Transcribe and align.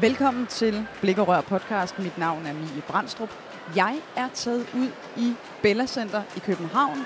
Velkommen 0.00 0.46
til 0.46 0.86
Blik 1.00 1.18
og 1.18 1.28
Rør 1.28 1.40
podcast. 1.40 1.98
Mit 1.98 2.18
navn 2.18 2.46
er 2.46 2.52
Mie 2.52 2.82
Brandstrup. 2.88 3.28
Jeg 3.76 3.96
er 4.16 4.28
taget 4.34 4.66
ud 4.74 4.88
i 5.16 5.34
Bella 5.62 5.86
Center 5.86 6.22
i 6.36 6.38
København 6.38 6.98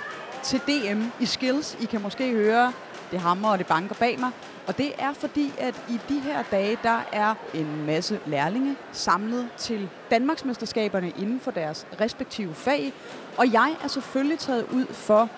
til 0.43 0.61
DM 0.61 1.03
i 1.21 1.27
Skills. 1.27 1.77
I 1.81 1.85
kan 1.85 2.03
måske 2.03 2.33
høre 2.33 2.73
det 3.11 3.21
hammer 3.21 3.49
og 3.49 3.59
det 3.59 3.67
banker 3.67 3.95
bag 3.95 4.21
mig. 4.21 4.31
Og 4.67 4.79
det 4.79 4.93
er 4.99 5.13
fordi, 5.13 5.53
at 5.59 5.83
i 5.89 6.01
de 6.09 6.21
her 6.21 6.43
dage, 6.51 6.79
der 6.83 7.01
er 7.13 7.35
en 7.55 7.87
masse 7.87 8.21
lærlinge 8.27 8.77
samlet 8.93 9.49
til 9.57 9.89
Danmarksmesterskaberne 10.11 11.11
inden 11.11 11.41
for 11.41 11.51
deres 11.51 11.87
respektive 12.01 12.55
fag. 12.55 12.93
Og 13.37 13.53
jeg 13.53 13.77
er 13.85 13.89
selvfølgelig 13.89 14.39
taget 14.39 14.67
ud 14.73 14.87
for 14.87 15.29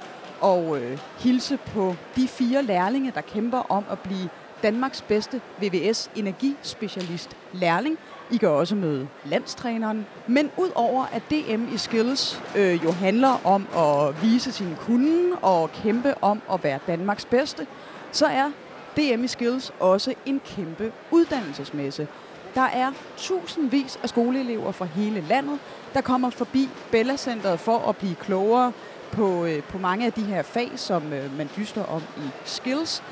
at 0.45 0.83
øh, 0.83 0.99
hilse 1.19 1.57
på 1.57 1.97
de 2.17 2.29
fire 2.29 2.63
lærlinge, 2.63 3.13
der 3.15 3.21
kæmper 3.21 3.59
om 3.59 3.85
at 3.91 3.99
blive 3.99 4.29
Danmarks 4.67 5.03
bedste 5.03 5.41
VVS 5.63 6.11
energispecialist 6.17 7.37
lærling. 7.53 7.99
I 8.31 8.37
kan 8.37 8.49
også 8.49 8.75
møde 8.75 9.09
landstræneren. 9.25 10.07
Men 10.27 10.51
udover 10.57 11.05
at 11.13 11.23
DM 11.31 11.75
i 11.75 11.77
Skills 11.77 12.43
øh, 12.57 12.85
jo 12.85 12.93
handler 12.93 13.47
om 13.47 13.67
at 13.77 14.23
vise 14.23 14.53
sin 14.53 14.77
kunde 14.81 15.37
og 15.43 15.71
kæmpe 15.73 16.15
om 16.23 16.43
at 16.53 16.65
være 16.65 16.79
Danmarks 16.87 17.25
bedste, 17.25 17.67
så 18.13 18.27
er 18.27 18.51
DM 18.97 19.25
i 19.25 19.29
Skills 19.29 19.73
også 19.81 20.15
en 20.27 20.41
kæmpe 20.47 20.93
uddannelsesmesse. 21.11 22.09
Der 22.55 22.67
er 22.73 22.93
tusindvis 23.17 23.99
af 24.03 24.09
skoleelever 24.09 24.73
fra 24.73 24.85
hele 24.85 25.21
landet, 25.29 25.59
der 25.95 26.01
kommer 26.01 26.31
forbi 26.31 26.69
Bella 26.91 27.17
Centeret 27.17 27.61
for 27.61 27.79
at 27.79 27.97
blive 27.97 28.15
klogere 28.15 28.73
på, 29.13 29.45
øh, 29.45 29.63
på 29.63 29.79
mange 29.79 30.07
af 30.07 30.13
de 30.13 30.23
her 30.23 30.43
fag, 30.43 30.71
som 30.77 31.13
øh, 31.13 31.37
man 31.37 31.51
dyster 31.57 31.85
om 31.85 32.03
i 32.17 32.29
Skills 32.45 33.03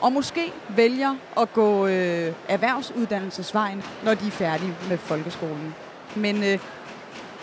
og 0.00 0.12
måske 0.12 0.52
vælger 0.68 1.14
at 1.36 1.52
gå 1.52 1.86
øh, 1.86 2.32
erhvervsuddannelsesvejen, 2.48 3.82
når 4.04 4.14
de 4.14 4.26
er 4.26 4.30
færdige 4.30 4.74
med 4.88 4.98
folkeskolen. 4.98 5.74
Men 6.16 6.36
øh, 6.44 6.58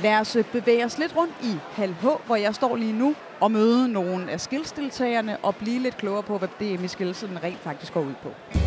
lad 0.01 0.19
os 0.19 0.35
øh, 0.35 0.43
bevæge 0.51 0.85
os 0.85 0.97
lidt 0.97 1.15
rundt 1.15 1.33
i 1.43 1.55
Hal 1.71 1.95
H, 2.01 2.05
hvor 2.25 2.35
jeg 2.35 2.55
står 2.55 2.75
lige 2.75 2.93
nu, 2.93 3.15
og 3.39 3.51
møde 3.51 3.87
nogle 3.87 4.31
af 4.31 4.41
skilsdeltagerne 4.41 5.37
og 5.37 5.55
blive 5.55 5.79
lidt 5.79 5.97
klogere 5.97 6.23
på, 6.23 6.37
hvad 6.37 6.49
DM 6.59 6.83
i 6.83 6.87
skillsen 6.87 7.43
rent 7.43 7.59
faktisk 7.59 7.93
går 7.93 8.01
ud 8.01 8.13
på. 8.23 8.59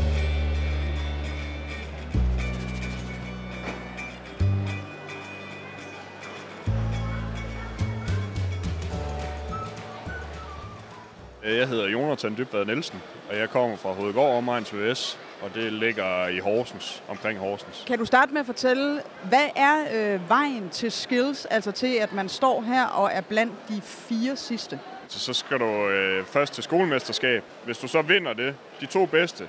Jeg 11.46 11.68
hedder 11.68 11.88
Jonathan 11.88 12.36
Dybvad 12.38 12.64
Nielsen, 12.64 13.02
og 13.30 13.38
jeg 13.38 13.50
kommer 13.50 13.76
fra 13.76 13.92
Hovedgård 13.92 14.36
Omegns 14.36 14.74
VS, 14.74 15.18
og 15.42 15.54
det 15.54 15.72
ligger 15.72 16.28
i 16.28 16.38
Horsens, 16.38 17.02
omkring 17.08 17.38
Horsens. 17.38 17.84
Kan 17.86 17.98
du 17.98 18.04
starte 18.04 18.32
med 18.32 18.40
at 18.40 18.46
fortælle, 18.46 19.00
hvad 19.28 19.48
er 19.56 19.76
øh, 19.94 20.28
vejen 20.28 20.68
til 20.68 20.92
skills, 20.92 21.44
altså 21.44 21.72
til 21.72 21.96
at 21.96 22.12
man 22.12 22.28
står 22.28 22.62
her 22.62 22.86
og 22.86 23.10
er 23.12 23.20
blandt 23.20 23.52
de 23.68 23.80
fire 23.82 24.36
sidste? 24.36 24.80
Så, 25.08 25.18
så 25.18 25.32
skal 25.32 25.58
du 25.58 25.88
øh, 25.88 26.24
først 26.24 26.52
til 26.52 26.64
skolemesterskab. 26.64 27.42
Hvis 27.64 27.78
du 27.78 27.88
så 27.88 28.02
vinder 28.02 28.32
det, 28.32 28.54
de 28.80 28.86
to 28.86 29.06
bedste, 29.06 29.48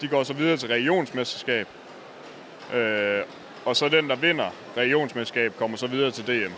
de 0.00 0.08
går 0.08 0.22
så 0.22 0.32
videre 0.32 0.56
til 0.56 0.68
regionsmesterskab. 0.68 1.68
Øh, 2.74 3.22
og 3.64 3.76
så 3.76 3.88
den, 3.88 4.10
der 4.10 4.16
vinder 4.16 4.50
regionsmesterskab, 4.76 5.56
kommer 5.56 5.76
så 5.76 5.86
videre 5.86 6.10
til 6.10 6.26
DM. 6.26 6.52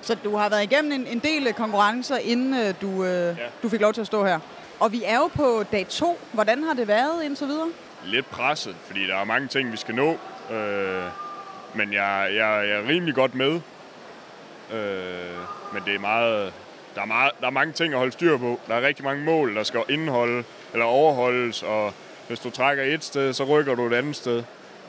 Så 0.00 0.14
du 0.14 0.36
har 0.36 0.48
været 0.48 0.62
igennem 0.62 0.92
en, 0.92 1.06
en 1.06 1.18
del 1.18 1.54
konkurrencer, 1.54 2.16
inden 2.16 2.54
øh, 2.54 2.74
du, 2.82 3.04
øh, 3.04 3.10
ja. 3.10 3.34
du 3.62 3.68
fik 3.68 3.80
lov 3.80 3.92
til 3.92 4.00
at 4.00 4.06
stå 4.06 4.24
her. 4.24 4.38
Og 4.80 4.92
vi 4.92 5.02
er 5.04 5.16
jo 5.16 5.26
på 5.26 5.64
dag 5.72 5.86
to. 5.88 6.18
Hvordan 6.32 6.62
har 6.62 6.74
det 6.74 6.88
været 6.88 7.24
indtil 7.24 7.46
videre? 7.46 7.68
Lidt 8.04 8.30
presset, 8.30 8.76
fordi 8.86 9.06
der 9.06 9.16
er 9.16 9.24
mange 9.24 9.48
ting, 9.48 9.72
vi 9.72 9.76
skal 9.76 9.94
nå. 9.94 10.16
Øh, 10.54 11.04
men 11.74 11.92
jeg, 11.92 12.28
jeg, 12.30 12.68
jeg 12.68 12.76
er 12.78 12.88
rimelig 12.88 13.14
godt 13.14 13.34
med. 13.34 13.60
Øh, 14.72 15.38
men 15.72 15.82
det 15.86 15.94
er 15.94 15.98
meget, 15.98 16.52
der, 16.94 17.00
er 17.00 17.06
meget, 17.06 17.32
der 17.40 17.46
er 17.46 17.50
mange 17.50 17.72
ting 17.72 17.92
at 17.92 17.98
holde 17.98 18.12
styr 18.12 18.36
på. 18.36 18.60
Der 18.68 18.74
er 18.74 18.86
rigtig 18.86 19.04
mange 19.04 19.24
mål, 19.24 19.56
der 19.56 19.62
skal 19.62 19.80
indeholde 19.88 20.44
eller 20.72 20.84
overholdes. 20.86 21.62
Og 21.62 21.92
hvis 22.28 22.40
du 22.40 22.50
trækker 22.50 22.84
et 22.84 23.04
sted, 23.04 23.32
så 23.32 23.44
rykker 23.44 23.74
du 23.74 23.86
et 23.86 23.94
andet 23.94 24.16
sted. 24.16 24.42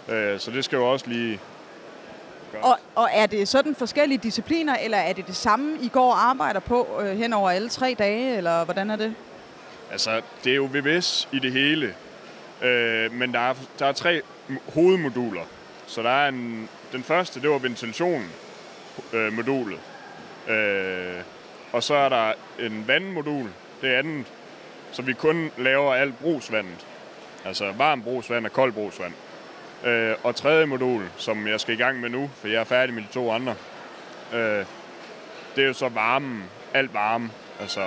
Øh, 0.10 0.40
så 0.40 0.52
det 0.52 0.66
skal 0.66 0.78
jo 0.78 0.92
også 0.92 1.08
lige 1.08 1.40
og, 2.62 2.78
og 2.96 3.10
er 3.14 3.26
det 3.26 3.48
sådan 3.48 3.76
forskellige 3.76 4.18
discipliner, 4.18 4.76
eller 4.76 4.98
er 4.98 5.14
det 5.14 5.28
det 5.28 5.36
samme, 5.36 5.78
I 5.82 5.88
går 5.88 6.12
og 6.12 6.30
arbejder 6.30 6.60
på 6.60 6.88
øh, 7.02 7.18
hen 7.18 7.34
over 7.34 7.50
alle 7.50 7.70
tre 7.70 7.96
dage, 8.00 8.38
eller 8.38 8.66
hvordan 8.66 8.90
er 8.90 8.96
det? 8.96 9.14
Altså, 9.92 10.22
det 10.44 10.52
er 10.52 10.56
jo 10.56 10.70
VVS 10.74 11.28
i 11.32 11.40
det 11.40 11.52
hele. 11.52 11.96
Øh, 12.62 13.14
men 13.14 13.34
der 13.34 13.40
er, 13.40 13.54
der 13.80 13.86
er 13.86 13.92
tre 13.92 14.22
hovedmoduler. 14.74 15.44
Så 15.88 16.04
der 16.04 16.10
er 16.10 16.28
en, 16.30 16.70
den 16.92 17.04
første, 17.04 17.42
det 17.42 17.50
var 17.50 17.58
ventilationen 17.58 18.30
øh. 19.14 19.32
Øh, 20.48 21.22
og 21.72 21.84
så 21.84 21.94
er 21.96 22.10
der 22.10 22.34
en 22.60 22.88
vandmodul, 22.88 23.50
det 23.82 23.88
andet, 23.88 24.26
så 24.92 25.02
vi 25.02 25.14
kun 25.14 25.52
laver 25.58 25.94
alt 25.94 26.20
brugsvandet. 26.20 26.86
Altså 27.46 27.72
varm 27.72 28.04
brugsvand 28.04 28.46
og 28.46 28.52
kold 28.52 28.72
brugsvand. 28.72 29.14
Øh, 29.86 30.16
og 30.24 30.36
tredje 30.36 30.66
modul, 30.66 31.04
som 31.18 31.48
jeg 31.48 31.60
skal 31.60 31.74
i 31.74 31.78
gang 31.78 32.00
med 32.00 32.10
nu, 32.10 32.30
for 32.36 32.48
jeg 32.48 32.60
er 32.60 32.64
færdig 32.64 32.96
med 32.96 33.04
de 33.04 33.08
to 33.14 33.32
andre, 33.32 33.56
øh, 34.34 34.66
det 35.56 35.64
er 35.64 35.68
jo 35.68 35.74
så 35.74 35.90
varmen, 35.90 36.44
alt 36.74 36.94
varme. 36.94 37.30
Altså 37.62 37.82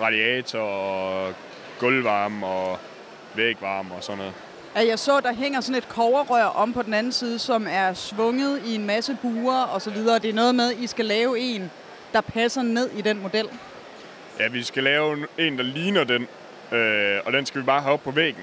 radiator 0.00 0.60
og 0.60 1.34
gulvvarme 1.78 2.46
og 2.46 2.78
vægvarme 3.34 3.94
og 3.94 4.04
sådan 4.04 4.18
noget. 4.18 4.32
Ja, 4.76 4.86
jeg 4.86 4.98
så, 4.98 5.20
der 5.20 5.34
hænger 5.34 5.60
sådan 5.60 5.78
et 5.78 5.88
koverrør 5.88 6.44
om 6.44 6.72
på 6.72 6.82
den 6.82 6.94
anden 6.94 7.12
side, 7.12 7.38
som 7.38 7.66
er 7.70 7.92
svunget 7.92 8.62
i 8.66 8.74
en 8.74 8.86
masse 8.86 9.16
buer 9.22 9.62
og 9.62 9.82
så 9.82 9.90
videre. 9.90 10.18
Det 10.18 10.30
er 10.30 10.34
noget 10.34 10.54
med, 10.54 10.72
at 10.72 10.78
I 10.78 10.86
skal 10.86 11.04
lave 11.04 11.38
en, 11.38 11.70
der 12.12 12.20
passer 12.20 12.62
ned 12.62 12.90
i 12.90 13.00
den 13.00 13.22
model. 13.22 13.46
Ja, 14.40 14.48
vi 14.48 14.62
skal 14.62 14.82
lave 14.82 15.26
en, 15.38 15.58
der 15.58 15.64
ligner 15.64 16.04
den, 16.04 16.28
øh, 16.72 17.20
og 17.26 17.32
den 17.32 17.46
skal 17.46 17.60
vi 17.60 17.66
bare 17.66 17.80
have 17.80 17.92
op 17.92 18.02
på 18.02 18.10
væggen. 18.10 18.42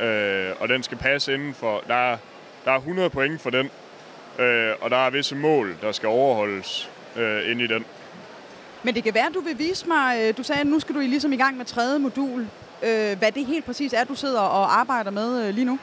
Øh, 0.00 0.50
og 0.60 0.68
den 0.68 0.82
skal 0.82 0.98
passe 0.98 1.34
inden 1.34 1.54
for... 1.54 1.84
Der 1.88 2.12
er, 2.12 2.16
der 2.64 2.72
er 2.72 2.76
100 2.76 3.10
point 3.10 3.40
for 3.40 3.50
den, 3.50 3.70
øh, 4.38 4.72
og 4.80 4.90
der 4.90 5.06
er 5.06 5.10
visse 5.10 5.36
mål, 5.36 5.76
der 5.82 5.92
skal 5.92 6.08
overholdes 6.08 6.90
øh, 7.16 7.50
inde 7.50 7.64
i 7.64 7.66
den. 7.66 7.84
Men 8.82 8.94
det 8.94 9.04
kan 9.04 9.14
være, 9.14 9.30
du 9.34 9.40
vil 9.40 9.58
vise 9.58 9.88
mig... 9.88 10.18
Øh, 10.20 10.36
du 10.36 10.42
sagde, 10.42 10.60
at 10.60 10.66
nu 10.66 10.80
skal 10.80 10.94
du 10.94 11.00
ligesom 11.00 11.32
i 11.32 11.36
gang 11.36 11.56
med 11.56 11.64
tredje 11.64 11.98
modul. 11.98 12.40
Øh, 12.82 13.18
hvad 13.18 13.32
det 13.32 13.46
helt 13.46 13.64
præcis 13.64 13.92
er, 13.92 14.04
du 14.04 14.14
sidder 14.14 14.40
og 14.40 14.78
arbejder 14.80 15.10
med 15.10 15.48
øh, 15.48 15.54
lige 15.54 15.64
nu? 15.64 15.78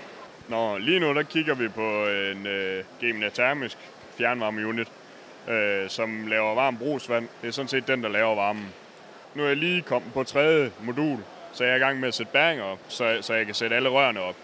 Nå, 0.50 0.78
lige 0.78 1.00
nu 1.00 1.14
der 1.14 1.24
kigger 1.24 1.56
vi 1.56 1.68
på 1.68 2.08
en 2.08 2.48
øh, 2.48 2.84
Gemini 3.00 3.30
Termisk 3.30 3.78
fjernvarmeunit, 4.18 4.88
øh, 5.50 5.90
som 5.90 6.28
laver 6.28 6.56
varm 6.56 6.78
brugsvand. 6.78 7.28
Det 7.42 7.48
er 7.48 7.52
sådan 7.52 7.68
set 7.68 7.88
den, 7.88 8.04
der 8.04 8.10
laver 8.10 8.36
varmen. 8.36 8.66
Nu 9.36 9.44
er 9.44 9.48
jeg 9.48 9.58
lige 9.58 9.82
kommet 9.82 10.14
på 10.14 10.24
tredje 10.24 10.72
modul, 10.84 11.20
så 11.54 11.64
jeg 11.64 11.72
er 11.72 11.76
i 11.76 11.80
gang 11.80 12.00
med 12.00 12.08
at 12.08 12.14
sætte 12.14 12.32
bæringer 12.32 12.64
op, 12.64 12.80
så, 12.88 13.18
så 13.22 13.34
jeg 13.34 13.46
kan 13.46 13.56
sætte 13.56 13.76
alle 13.76 13.90
rørene 13.90 14.20
op. 14.20 14.36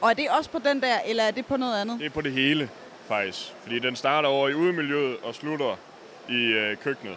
Og 0.00 0.10
er 0.10 0.14
det 0.14 0.28
også 0.38 0.50
på 0.50 0.58
den 0.58 0.80
der, 0.82 0.98
eller 1.06 1.22
er 1.22 1.30
det 1.30 1.46
på 1.46 1.56
noget 1.56 1.80
andet? 1.80 1.98
Det 1.98 2.06
er 2.06 2.10
på 2.10 2.20
det 2.20 2.32
hele, 2.32 2.68
faktisk. 3.08 3.52
Fordi 3.62 3.78
den 3.78 3.96
starter 3.96 4.28
over 4.28 4.48
i 4.48 4.54
udemiljøet 4.54 5.16
og 5.22 5.34
slutter 5.34 5.76
i 6.28 6.44
øh, 6.44 6.76
køkkenet. 6.76 7.16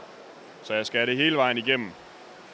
Så 0.64 0.74
jeg 0.74 0.86
skal 0.86 0.98
have 1.00 1.10
det 1.10 1.18
hele 1.18 1.36
vejen 1.36 1.58
igennem. 1.58 1.92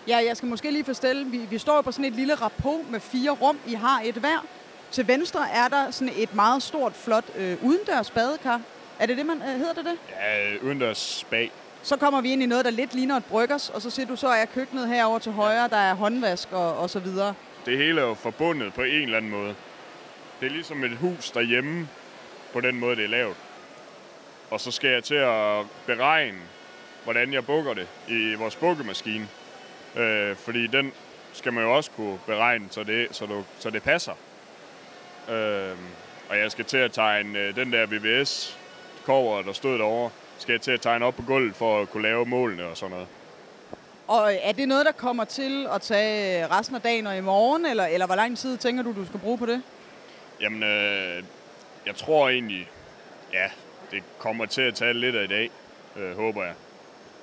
Ja, 0.08 0.18
jeg 0.28 0.38
skal 0.38 0.50
måske 0.50 0.72
lige 0.72 0.86
forstille. 0.86 1.26
Vi, 1.26 1.38
vi 1.38 1.58
står 1.58 1.82
på 1.82 1.92
sådan 1.92 2.06
et 2.06 2.14
lille 2.14 2.36
rapport 2.36 2.90
med 2.90 3.00
fire 3.00 3.32
rum. 3.32 3.60
I 3.68 3.74
har 3.74 4.02
et 4.06 4.16
hver. 4.16 4.46
Til 4.92 5.08
venstre 5.08 5.50
er 5.54 5.68
der 5.68 5.92
sådan 5.92 6.14
et 6.18 6.36
meget 6.36 6.64
stort, 6.64 6.94
flot 6.94 7.26
øh, 7.38 7.64
udendørs 7.64 8.12
badekar. 8.12 8.62
Er 9.00 9.06
det 9.06 9.18
det, 9.18 9.26
man 9.26 9.38
øh, 9.38 9.48
hedder 9.48 9.74
det 9.74 9.86
det? 9.86 9.98
Ja, 10.10 10.58
udendørs 10.62 11.26
bag. 11.30 11.52
Så 11.88 11.98
kommer 11.98 12.22
vi 12.22 12.32
ind 12.32 12.44
i 12.44 12.46
noget, 12.46 12.66
der 12.66 12.72
lidt 12.72 12.94
ligner 12.94 13.18
et 13.18 13.26
bryggers, 13.26 13.70
og 13.70 13.82
så 13.82 13.90
ser 13.90 14.06
du, 14.06 14.16
så 14.16 14.28
er 14.28 14.46
køkkenet 14.46 14.88
herover 14.88 15.20
til 15.20 15.32
højre, 15.32 15.68
der 15.68 15.78
er 15.78 15.94
håndvask 15.94 16.52
og, 16.52 16.78
og 16.78 16.90
så 16.90 17.00
videre. 17.00 17.34
Det 17.66 17.78
hele 17.78 18.02
er 18.02 18.06
jo 18.06 18.14
forbundet 18.14 18.74
på 18.74 18.82
en 18.82 19.02
eller 19.02 19.18
anden 19.18 19.32
måde. 19.32 19.56
Det 20.40 20.46
er 20.46 20.50
ligesom 20.50 20.84
et 20.84 20.98
hus 20.98 21.32
derhjemme, 21.32 21.88
på 22.54 22.62
den 22.62 22.80
måde, 22.80 22.96
det 22.96 23.04
er 23.04 23.10
lavet. 23.10 23.36
Og 24.50 24.60
så 24.60 24.72
skal 24.72 24.90
jeg 24.90 25.04
til 25.04 25.16
at 25.16 25.66
beregne, 25.86 26.38
hvordan 27.04 27.34
jeg 27.34 27.46
bukker 27.46 27.74
det 27.74 27.88
i 28.08 28.34
vores 28.34 28.56
bukkemaskine. 28.56 29.28
Øh, 29.96 30.36
fordi 30.36 30.68
den 30.68 30.92
skal 31.34 31.54
man 31.54 31.64
jo 31.64 31.76
også 31.76 31.92
kunne 31.92 32.20
beregne, 32.26 32.68
så 32.70 32.84
det, 32.84 33.08
så 33.12 33.26
du, 33.26 33.44
så 33.60 33.70
det 33.70 33.84
passer. 33.84 34.14
Øh, 35.30 35.78
og 36.30 36.38
jeg 36.38 36.52
skal 36.52 36.66
til 36.66 36.78
at 36.78 36.92
tegne 36.92 37.40
øh, 37.40 37.56
den 37.56 37.74
der 37.74 37.86
VVS 37.86 38.60
kover, 39.06 39.42
der 39.42 39.54
stod 39.54 39.78
derovre, 39.78 40.10
skal 40.38 40.60
til 40.60 40.72
at 40.72 40.82
tegne 40.82 41.06
op 41.06 41.16
på 41.16 41.22
gulvet 41.22 41.56
for 41.56 41.82
at 41.82 41.90
kunne 41.90 42.04
lave 42.04 42.26
målene 42.26 42.66
og 42.66 42.78
sådan 42.78 42.92
noget. 42.92 43.08
Og 44.08 44.34
er 44.42 44.52
det 44.52 44.68
noget, 44.68 44.86
der 44.86 44.92
kommer 44.92 45.26
til 45.26 45.68
at 45.74 45.82
tage 45.82 46.48
resten 46.48 46.76
af 46.76 46.82
dagen 46.82 47.08
og 47.08 47.18
i 47.18 47.22
morgen, 47.22 47.66
eller, 47.66 47.86
eller 47.86 48.06
hvor 48.06 48.16
lang 48.16 48.38
tid 48.38 48.58
tænker 48.58 48.84
du, 48.84 48.94
du 48.96 49.06
skal 49.06 49.20
bruge 49.20 49.38
på 49.38 49.46
det? 49.46 49.62
Jamen, 50.42 50.64
øh, 50.64 51.24
jeg 51.86 51.96
tror 51.96 52.30
egentlig, 52.30 52.70
ja, 53.34 53.50
det 53.92 54.04
kommer 54.18 54.46
til 54.46 54.62
at 54.62 54.76
tage 54.76 54.94
lidt 54.94 55.16
af 55.16 55.24
i 55.24 55.28
dag, 55.28 55.50
øh, 55.96 56.16
håber 56.16 56.44
jeg. 56.44 56.54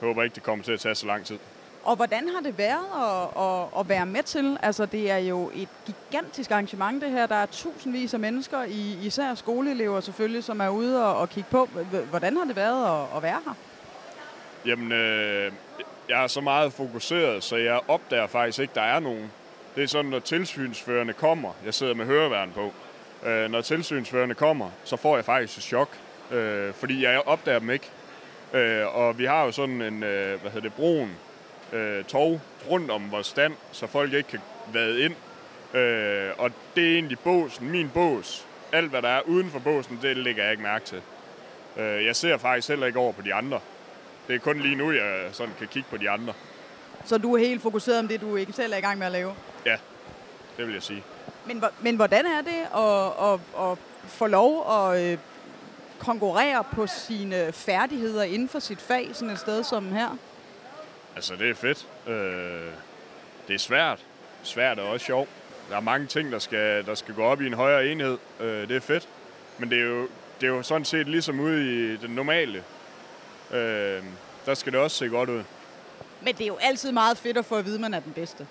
Jeg 0.01 0.07
håber 0.09 0.23
ikke, 0.23 0.35
det 0.35 0.43
kommer 0.43 0.65
til 0.65 0.73
at 0.73 0.81
tage 0.81 0.95
så 0.95 1.07
lang 1.07 1.27
tid. 1.27 1.39
Og 1.85 1.97
hvordan 1.97 2.29
har 2.29 2.41
det 2.41 2.59
været 2.59 2.87
at, 2.97 3.43
at, 3.43 3.81
at 3.81 3.89
være 3.89 4.07
med 4.07 4.23
til? 4.23 4.59
Altså, 4.63 4.87
det 4.87 5.11
er 5.11 5.19
jo 5.19 5.51
et 5.55 5.69
gigantisk 5.87 6.51
arrangement, 6.51 7.03
det 7.03 7.11
her. 7.11 7.27
Der 7.27 7.35
er 7.35 7.47
tusindvis 7.47 8.15
af 8.15 8.21
mennesker, 8.21 8.63
især 9.03 9.35
skoleelever 9.35 10.01
selvfølgelig, 10.01 10.45
som 10.45 10.61
er 10.61 10.69
ude 10.69 11.07
og, 11.07 11.17
og 11.17 11.29
kigge 11.29 11.51
på. 11.51 11.69
Hvordan 12.11 12.37
har 12.37 12.45
det 12.45 12.57
været 12.57 13.03
at, 13.03 13.17
at 13.17 13.23
være 13.23 13.41
her? 13.45 13.55
Jamen, 14.67 14.93
øh, 14.93 15.53
jeg 16.09 16.23
er 16.23 16.27
så 16.27 16.41
meget 16.41 16.73
fokuseret, 16.73 17.45
så 17.45 17.57
jeg 17.57 17.81
opdager 17.89 18.27
faktisk 18.27 18.59
ikke, 18.59 18.75
der 18.75 18.83
er 18.83 19.01
nogen. 19.01 19.33
Det 19.75 19.83
er 19.83 19.89
sådan, 19.89 20.11
når 20.11 20.19
tilsynsførende 20.19 21.13
kommer, 21.13 21.51
jeg 21.65 21.75
sidder 21.75 21.95
med 21.95 22.07
høreværn 22.07 22.53
på, 22.55 22.73
øh, 23.29 23.51
når 23.51 23.61
tilsynsførende 23.61 24.35
kommer, 24.35 24.71
så 24.85 24.97
får 24.97 25.17
jeg 25.17 25.25
faktisk 25.25 25.59
et 25.59 25.65
chok, 25.65 25.89
øh, 26.31 26.75
fordi 26.75 27.05
jeg 27.05 27.23
opdager 27.27 27.59
dem 27.59 27.71
ikke. 27.71 27.91
Øh, 28.53 28.97
og 28.97 29.19
vi 29.19 29.25
har 29.25 29.45
jo 29.45 29.53
sådan 29.53 29.83
en, 29.83 30.03
øh, 30.03 30.41
hvad 30.41 30.51
hedder 30.51 30.69
det, 30.69 30.75
broen, 30.75 31.17
øh, 31.73 32.05
tog 32.05 32.41
rundt 32.71 32.91
om 32.91 33.11
vores 33.11 33.27
stand, 33.27 33.55
så 33.73 33.87
folk 33.87 34.13
ikke 34.13 34.29
kan 34.29 34.41
vade 34.73 35.01
ind. 35.01 35.15
Øh, 35.81 36.31
og 36.39 36.51
det 36.77 36.91
er 36.91 36.95
egentlig 36.95 37.19
båsen, 37.19 37.71
min 37.71 37.91
bås. 37.95 38.47
Alt, 38.73 38.91
hvad 38.91 39.03
der 39.03 39.09
er 39.09 39.21
uden 39.21 39.51
for 39.51 39.59
båsen, 39.59 39.99
det 40.03 40.17
lægger 40.17 40.43
jeg 40.43 40.53
ikke 40.53 40.63
mærke 40.63 40.85
til. 40.85 41.03
Øh, 41.77 42.05
jeg 42.05 42.17
ser 42.17 42.37
faktisk 42.39 42.69
heller 42.69 42.87
ikke 42.87 42.99
over 42.99 43.13
på 43.13 43.23
de 43.23 43.35
andre. 43.35 43.61
Det 44.29 44.35
er 44.35 44.39
kun 44.39 44.61
lige 44.61 44.77
nu, 44.77 44.93
jeg 44.93 45.29
sådan 45.33 45.55
kan 45.59 45.69
kigge 45.69 45.89
på 45.91 45.97
de 45.97 46.11
andre. 46.11 46.33
Så 47.05 47.19
du 47.19 47.35
er 47.35 47.39
helt 47.39 47.63
fokuseret 47.63 47.99
om 47.99 48.09
det, 48.09 48.21
du 48.21 48.37
ikke 48.37 48.53
selv 48.53 48.73
er 48.73 48.77
i 48.77 48.81
gang 48.81 48.99
med 48.99 49.07
at 49.07 49.13
lave? 49.13 49.35
Ja, 49.67 49.77
det 50.57 50.67
vil 50.67 50.73
jeg 50.73 50.83
sige. 50.83 51.03
Men, 51.47 51.65
men 51.81 51.97
hvordan 51.97 52.27
er 52.27 52.43
det 52.43 52.61
at, 52.75 53.33
at, 53.33 53.71
at 53.71 53.79
få 54.09 54.27
lov 54.27 54.71
at 54.71 55.03
øh, 55.03 55.19
konkurrere 55.99 56.65
på 56.65 56.87
sine 56.87 57.53
færdigheder 57.53 58.23
inden 58.23 58.49
for 58.49 58.59
sit 58.59 58.81
fag, 58.81 59.11
sådan 59.13 59.31
et 59.31 59.39
sted 59.39 59.65
som 59.65 59.93
her? 59.93 60.17
Altså, 61.17 61.37
det 61.37 61.51
er 61.51 61.55
fedt. 61.55 61.87
Øh, 62.07 62.73
det 63.49 63.55
er 63.55 63.59
svært. 63.59 63.99
Svært 64.43 64.79
og 64.79 64.89
også 64.89 65.07
sjovt. 65.07 65.29
Der 65.71 65.77
er 65.77 65.81
mange 65.81 66.07
ting, 66.07 66.33
der 66.33 66.39
skal, 66.39 66.87
der 66.87 66.95
skal 66.95 67.15
gå 67.15 67.23
op 67.23 67.41
i 67.41 67.47
en 67.47 67.55
højere 67.55 67.87
enhed. 67.87 68.19
Øh, 68.41 68.69
det 68.69 68.77
er 68.77 68.81
fedt. 68.81 69.09
Men 69.59 69.71
det 69.71 69.79
er, 69.79 69.85
jo, 69.85 70.09
det 70.41 70.47
er 70.47 70.51
jo 70.51 70.63
sådan 70.63 70.85
set 70.85 71.09
ligesom 71.09 71.41
ude 71.41 71.93
i 71.93 71.97
den 71.97 72.11
normale. 72.11 72.65
Øh, 73.53 74.03
der 74.47 74.55
skal 74.55 74.73
det 74.73 74.81
også 74.81 74.97
se 74.97 75.09
godt 75.09 75.31
ud. 75.31 75.43
Men 76.21 76.35
det 76.35 76.41
er 76.41 76.47
jo 76.47 76.57
altid 76.61 76.93
meget 76.93 77.19
fedt 77.19 77.37
at 77.37 77.45
få 77.45 77.57
at 77.57 77.65
vide, 77.65 77.75
at 77.75 77.81
man 77.81 77.95
er 77.95 78.01
den 78.01 78.13
bedste. 78.13 78.47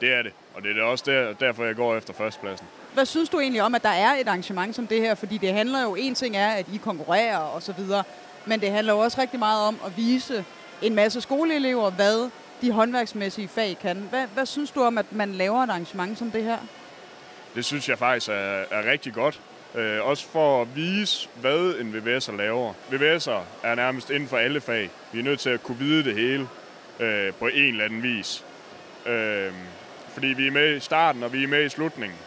Det 0.00 0.12
er 0.12 0.22
det, 0.22 0.32
og 0.54 0.62
det 0.62 0.78
er 0.78 0.82
også 0.82 1.04
der, 1.06 1.32
derfor, 1.32 1.64
jeg 1.64 1.76
går 1.76 1.96
efter 1.96 2.12
førstepladsen. 2.14 2.66
Hvad 2.94 3.06
synes 3.06 3.28
du 3.28 3.40
egentlig 3.40 3.62
om, 3.62 3.74
at 3.74 3.82
der 3.82 3.88
er 3.88 4.14
et 4.14 4.28
arrangement 4.28 4.76
som 4.76 4.86
det 4.86 5.00
her? 5.00 5.14
Fordi 5.14 5.38
det 5.38 5.52
handler 5.52 5.82
jo, 5.82 5.94
en 5.94 6.14
ting 6.14 6.36
er, 6.36 6.48
at 6.48 6.66
I 6.72 6.76
konkurrerer 6.76 7.38
og 7.38 7.62
så 7.62 7.72
videre, 7.72 8.04
men 8.46 8.60
det 8.60 8.70
handler 8.70 8.92
jo 8.92 8.98
også 8.98 9.20
rigtig 9.20 9.38
meget 9.38 9.66
om 9.66 9.78
at 9.86 9.96
vise 9.96 10.44
en 10.82 10.94
masse 10.94 11.20
skoleelever, 11.20 11.90
hvad 11.90 12.30
de 12.62 12.72
håndværksmæssige 12.72 13.48
fag 13.48 13.76
kan. 13.80 13.96
Hvad, 13.96 14.26
hvad 14.34 14.46
synes 14.46 14.70
du 14.70 14.82
om, 14.82 14.98
at 14.98 15.12
man 15.12 15.32
laver 15.32 15.62
et 15.62 15.70
arrangement 15.70 16.18
som 16.18 16.30
det 16.30 16.44
her? 16.44 16.58
Det 17.54 17.64
synes 17.64 17.88
jeg 17.88 17.98
faktisk 17.98 18.28
er, 18.28 18.64
er 18.70 18.90
rigtig 18.90 19.12
godt. 19.12 19.40
Øh, 19.74 20.06
også 20.06 20.26
for 20.26 20.62
at 20.62 20.76
vise, 20.76 21.28
hvad 21.40 21.74
en 21.80 21.94
VVS'er 21.94 22.36
laver. 22.36 22.72
VVS'er 22.92 23.66
er 23.66 23.74
nærmest 23.74 24.10
inden 24.10 24.28
for 24.28 24.36
alle 24.36 24.60
fag. 24.60 24.90
Vi 25.12 25.18
er 25.18 25.22
nødt 25.22 25.40
til 25.40 25.50
at 25.50 25.62
kunne 25.62 25.78
vide 25.78 26.04
det 26.04 26.14
hele 26.14 26.48
øh, 27.00 27.32
på 27.32 27.46
en 27.46 27.72
eller 27.72 27.84
anden 27.84 28.02
vis. 28.02 28.44
Øh, 29.06 29.52
fordi 30.12 30.26
vi 30.26 30.46
er 30.46 30.50
med 30.50 30.76
i 30.76 30.80
starten, 30.80 31.22
og 31.22 31.32
vi 31.32 31.44
er 31.44 31.48
med 31.48 31.64
i 31.64 31.68
slutningen 31.68 32.18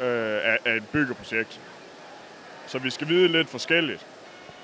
øh, 0.00 0.06
af, 0.44 0.58
af 0.64 0.76
et 0.76 0.88
byggeprojekt. 0.92 1.60
Så 2.66 2.78
vi 2.78 2.90
skal 2.90 3.08
vide 3.08 3.28
lidt 3.28 3.48
forskelligt. 3.48 4.06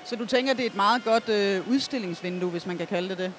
Så 0.05 0.15
du 0.15 0.25
tænker, 0.25 0.53
det 0.53 0.63
er 0.63 0.69
et 0.69 0.75
meget 0.75 1.03
godt 1.03 1.29
øh, 1.29 1.69
udstillingsvindue, 1.69 2.49
hvis 2.49 2.65
man 2.65 2.77
kan 2.77 2.87
kalde 2.87 3.09
det 3.09 3.17
det? 3.17 3.33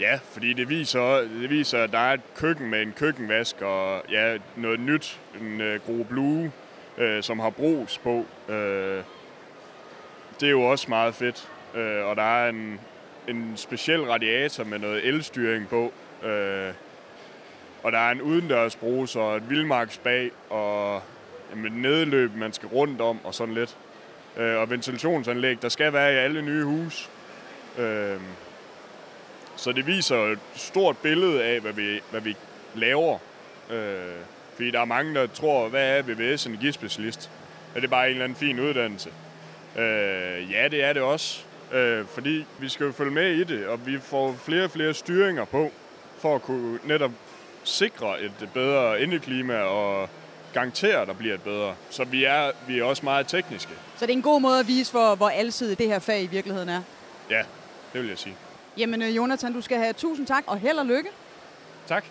Ja, 0.00 0.18
fordi 0.32 0.52
det 0.52 0.68
viser, 0.68 1.16
det 1.16 1.50
viser, 1.50 1.82
at 1.82 1.92
der 1.92 1.98
er 1.98 2.12
et 2.12 2.20
køkken 2.34 2.70
med 2.70 2.82
en 2.82 2.92
køkkenvask 2.92 3.62
og 3.62 4.02
ja, 4.10 4.36
noget 4.56 4.80
nyt, 4.80 5.20
en 5.40 5.60
øh, 5.60 5.80
grå 5.86 6.02
blue, 6.02 6.52
øh, 6.98 7.22
som 7.22 7.38
har 7.38 7.50
brus 7.50 7.98
på. 7.98 8.24
Øh, 8.48 9.02
det 10.40 10.46
er 10.46 10.50
jo 10.50 10.62
også 10.62 10.86
meget 10.88 11.14
fedt. 11.14 11.48
Øh, 11.74 12.04
og 12.06 12.16
der 12.16 12.22
er 12.44 12.48
en, 12.48 12.80
en 13.28 13.52
speciel 13.56 14.00
radiator 14.00 14.64
med 14.64 14.78
noget 14.78 15.08
elstyring 15.08 15.68
på. 15.68 15.92
Øh, 16.22 16.72
og 17.82 17.92
der 17.92 17.98
er 17.98 18.10
en 18.10 18.22
udendørs 18.22 18.76
brus 18.76 19.16
og 19.16 19.36
et 19.36 19.50
vildmarksbag 19.50 20.30
og 20.50 21.02
med 21.56 21.70
nedløb, 21.70 22.34
man 22.36 22.52
skal 22.52 22.68
rundt 22.68 23.00
om 23.00 23.18
og 23.24 23.34
sådan 23.34 23.54
lidt. 23.54 23.76
Øh, 24.36 24.56
og 24.56 24.70
ventilationsanlæg, 24.70 25.62
der 25.62 25.68
skal 25.68 25.92
være 25.92 26.12
i 26.12 26.16
alle 26.16 26.42
nye 26.42 26.64
hus. 26.64 27.10
Øh, 27.78 28.20
så 29.56 29.72
det 29.72 29.86
viser 29.86 30.16
et 30.16 30.38
stort 30.54 30.96
billede 30.98 31.44
af, 31.44 31.60
hvad 31.60 31.72
vi, 31.72 32.00
hvad 32.10 32.20
vi 32.20 32.36
laver. 32.74 33.18
Øh, 33.70 34.14
fordi 34.54 34.70
der 34.70 34.80
er 34.80 34.84
mange, 34.84 35.14
der 35.14 35.26
tror, 35.26 35.68
hvad 35.68 35.98
er 35.98 36.02
VVS 36.02 36.46
energispecialist? 36.46 37.30
Er 37.74 37.80
det 37.80 37.90
bare 37.90 38.06
en 38.06 38.10
eller 38.10 38.24
anden 38.24 38.38
fin 38.38 38.60
uddannelse? 38.60 39.10
Øh, 39.76 40.52
ja, 40.52 40.68
det 40.68 40.84
er 40.84 40.92
det 40.92 41.02
også. 41.02 41.44
Øh, 41.72 42.06
fordi 42.06 42.44
vi 42.58 42.68
skal 42.68 42.86
jo 42.86 42.92
følge 42.92 43.10
med 43.10 43.32
i 43.32 43.44
det, 43.44 43.66
og 43.66 43.86
vi 43.86 43.98
får 43.98 44.36
flere 44.44 44.64
og 44.64 44.70
flere 44.70 44.94
styringer 44.94 45.44
på, 45.44 45.72
for 46.18 46.34
at 46.34 46.42
kunne 46.42 46.78
netop 46.84 47.10
sikre 47.64 48.22
et 48.22 48.48
bedre 48.54 49.02
indeklima 49.02 49.54
og 49.58 50.08
garantere, 50.52 51.00
at 51.00 51.08
der 51.08 51.14
bliver 51.14 51.34
et 51.34 51.42
bedre. 51.42 51.74
Så 51.90 52.04
vi 52.04 52.24
er, 52.24 52.50
vi 52.66 52.78
er 52.78 52.84
også 52.84 53.04
meget 53.04 53.26
tekniske. 53.26 53.72
Så 53.96 54.06
det 54.06 54.12
er 54.12 54.16
en 54.16 54.22
god 54.22 54.40
måde 54.40 54.60
at 54.60 54.66
vise, 54.66 54.92
hvor, 54.92 55.14
hvor 55.14 55.28
alsidigt 55.28 55.78
det 55.78 55.86
her 55.86 55.98
fag 55.98 56.22
i 56.22 56.26
virkeligheden 56.26 56.68
er? 56.68 56.82
Ja, 57.30 57.42
det 57.92 58.00
vil 58.00 58.08
jeg 58.08 58.18
sige. 58.18 58.36
Jamen, 58.76 59.02
øh, 59.02 59.16
Jonathan, 59.16 59.52
du 59.52 59.60
skal 59.60 59.78
have 59.78 59.92
tusind 59.92 60.26
tak, 60.26 60.44
og 60.46 60.58
held 60.58 60.78
og 60.78 60.86
lykke. 60.86 61.08
Tak. 61.88 62.04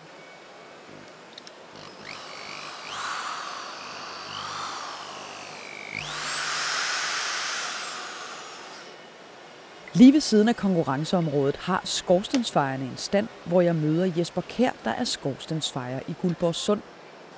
Lige 9.92 10.12
ved 10.12 10.20
siden 10.20 10.48
af 10.48 10.56
konkurrenceområdet 10.56 11.56
har 11.56 11.80
skorstensfejerne 11.84 12.84
en 12.84 12.96
stand, 12.96 13.28
hvor 13.44 13.60
jeg 13.60 13.74
møder 13.74 14.12
Jesper 14.16 14.42
Kær, 14.48 14.70
der 14.84 14.90
er 14.90 15.04
skorstensfejer 15.04 16.00
i 16.08 16.14
Guldborg 16.22 16.54
Sund. 16.54 16.80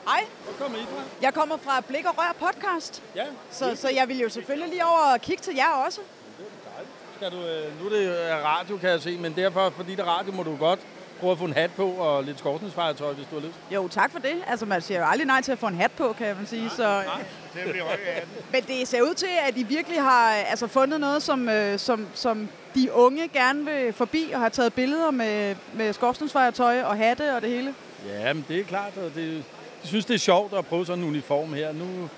Hej. 0.06 0.20
Kommer 0.62 0.79
I 0.79 0.82
fra? 0.82 1.03
Jeg 1.23 1.35
kommer 1.35 1.56
fra 1.56 1.81
Blik 1.81 2.05
og 2.05 2.14
Rør 2.19 2.32
podcast. 2.41 3.02
Ja. 3.16 3.25
Så, 3.50 3.76
så 3.76 3.88
jeg 3.88 4.09
vil 4.09 4.19
jo 4.19 4.28
selvfølgelig 4.28 4.69
lige 4.69 4.85
over 4.85 5.12
og 5.14 5.21
kigge 5.21 5.42
til 5.42 5.54
jer 5.54 5.85
også. 5.87 6.00
Det 6.38 6.47
er 6.47 6.71
dejligt. 6.71 6.92
Skal 7.16 7.31
du, 7.31 7.47
øh, 7.47 7.81
nu 7.81 7.87
er 7.87 7.90
det 7.90 8.09
øh, 8.09 8.45
radio, 8.45 8.76
kan 8.76 8.90
jeg 8.90 9.00
se, 9.00 9.19
men 9.19 9.37
derfor, 9.37 9.71
fordi 9.71 9.90
det 9.90 10.00
er 10.00 10.04
radio, 10.04 10.33
må 10.33 10.42
du 10.42 10.57
godt 10.57 10.81
prøve 11.21 11.33
at 11.33 11.38
få 11.38 11.45
en 11.45 11.52
hat 11.52 11.71
på 11.76 11.87
og 11.87 12.25
lidt 12.25 12.38
skorstensfejertøj, 12.38 13.12
hvis 13.12 13.26
du 13.31 13.40
har 13.40 13.47
lyst. 13.47 13.59
Jo, 13.71 13.88
tak 13.88 14.12
for 14.12 14.19
det. 14.19 14.35
Altså, 14.47 14.66
man 14.66 14.83
siger 14.83 15.00
jo 15.00 15.07
aldrig 15.07 15.26
nej 15.26 15.42
til 15.42 15.52
at 15.52 15.59
få 15.59 15.66
en 15.66 15.75
hat 15.75 15.90
på, 15.92 16.14
kan 16.19 16.37
man 16.37 16.47
sige. 16.47 16.62
Nej, 16.62 16.76
så, 16.76 16.83
nej, 16.83 17.25
det 17.54 17.73
bliver 17.73 17.85
Men 18.52 18.62
det 18.62 18.88
ser 18.88 19.02
ud 19.02 19.14
til, 19.14 19.28
at 19.49 19.57
I 19.57 19.62
virkelig 19.62 20.02
har 20.02 20.33
altså, 20.33 20.66
fundet 20.66 21.00
noget, 21.00 21.23
som, 21.23 21.49
øh, 21.49 21.78
som, 21.78 22.09
som 22.14 22.49
de 22.75 22.92
unge 22.92 23.28
gerne 23.28 23.64
vil 23.64 23.92
forbi, 23.92 24.31
og 24.35 24.40
har 24.40 24.49
taget 24.49 24.73
billeder 24.73 25.11
med, 25.11 25.57
med 25.75 25.92
skorstensfejertøj 25.92 26.83
og 26.83 26.97
hatte 26.97 27.35
og 27.37 27.42
det 27.42 27.50
hele. 27.50 27.75
Ja, 28.09 28.33
men 28.33 28.45
det 28.49 28.61
er 28.61 28.64
klart, 28.64 28.97
og 28.97 29.14
det, 29.14 29.45
jeg 29.82 29.88
synes, 29.88 30.04
det 30.04 30.14
er 30.14 30.18
sjovt 30.18 30.54
at 30.54 30.66
prøve 30.66 30.86
sådan 30.86 31.04
en 31.04 31.10
uniform 31.10 31.52
her. 31.52 31.72
Nu, 31.72 32.08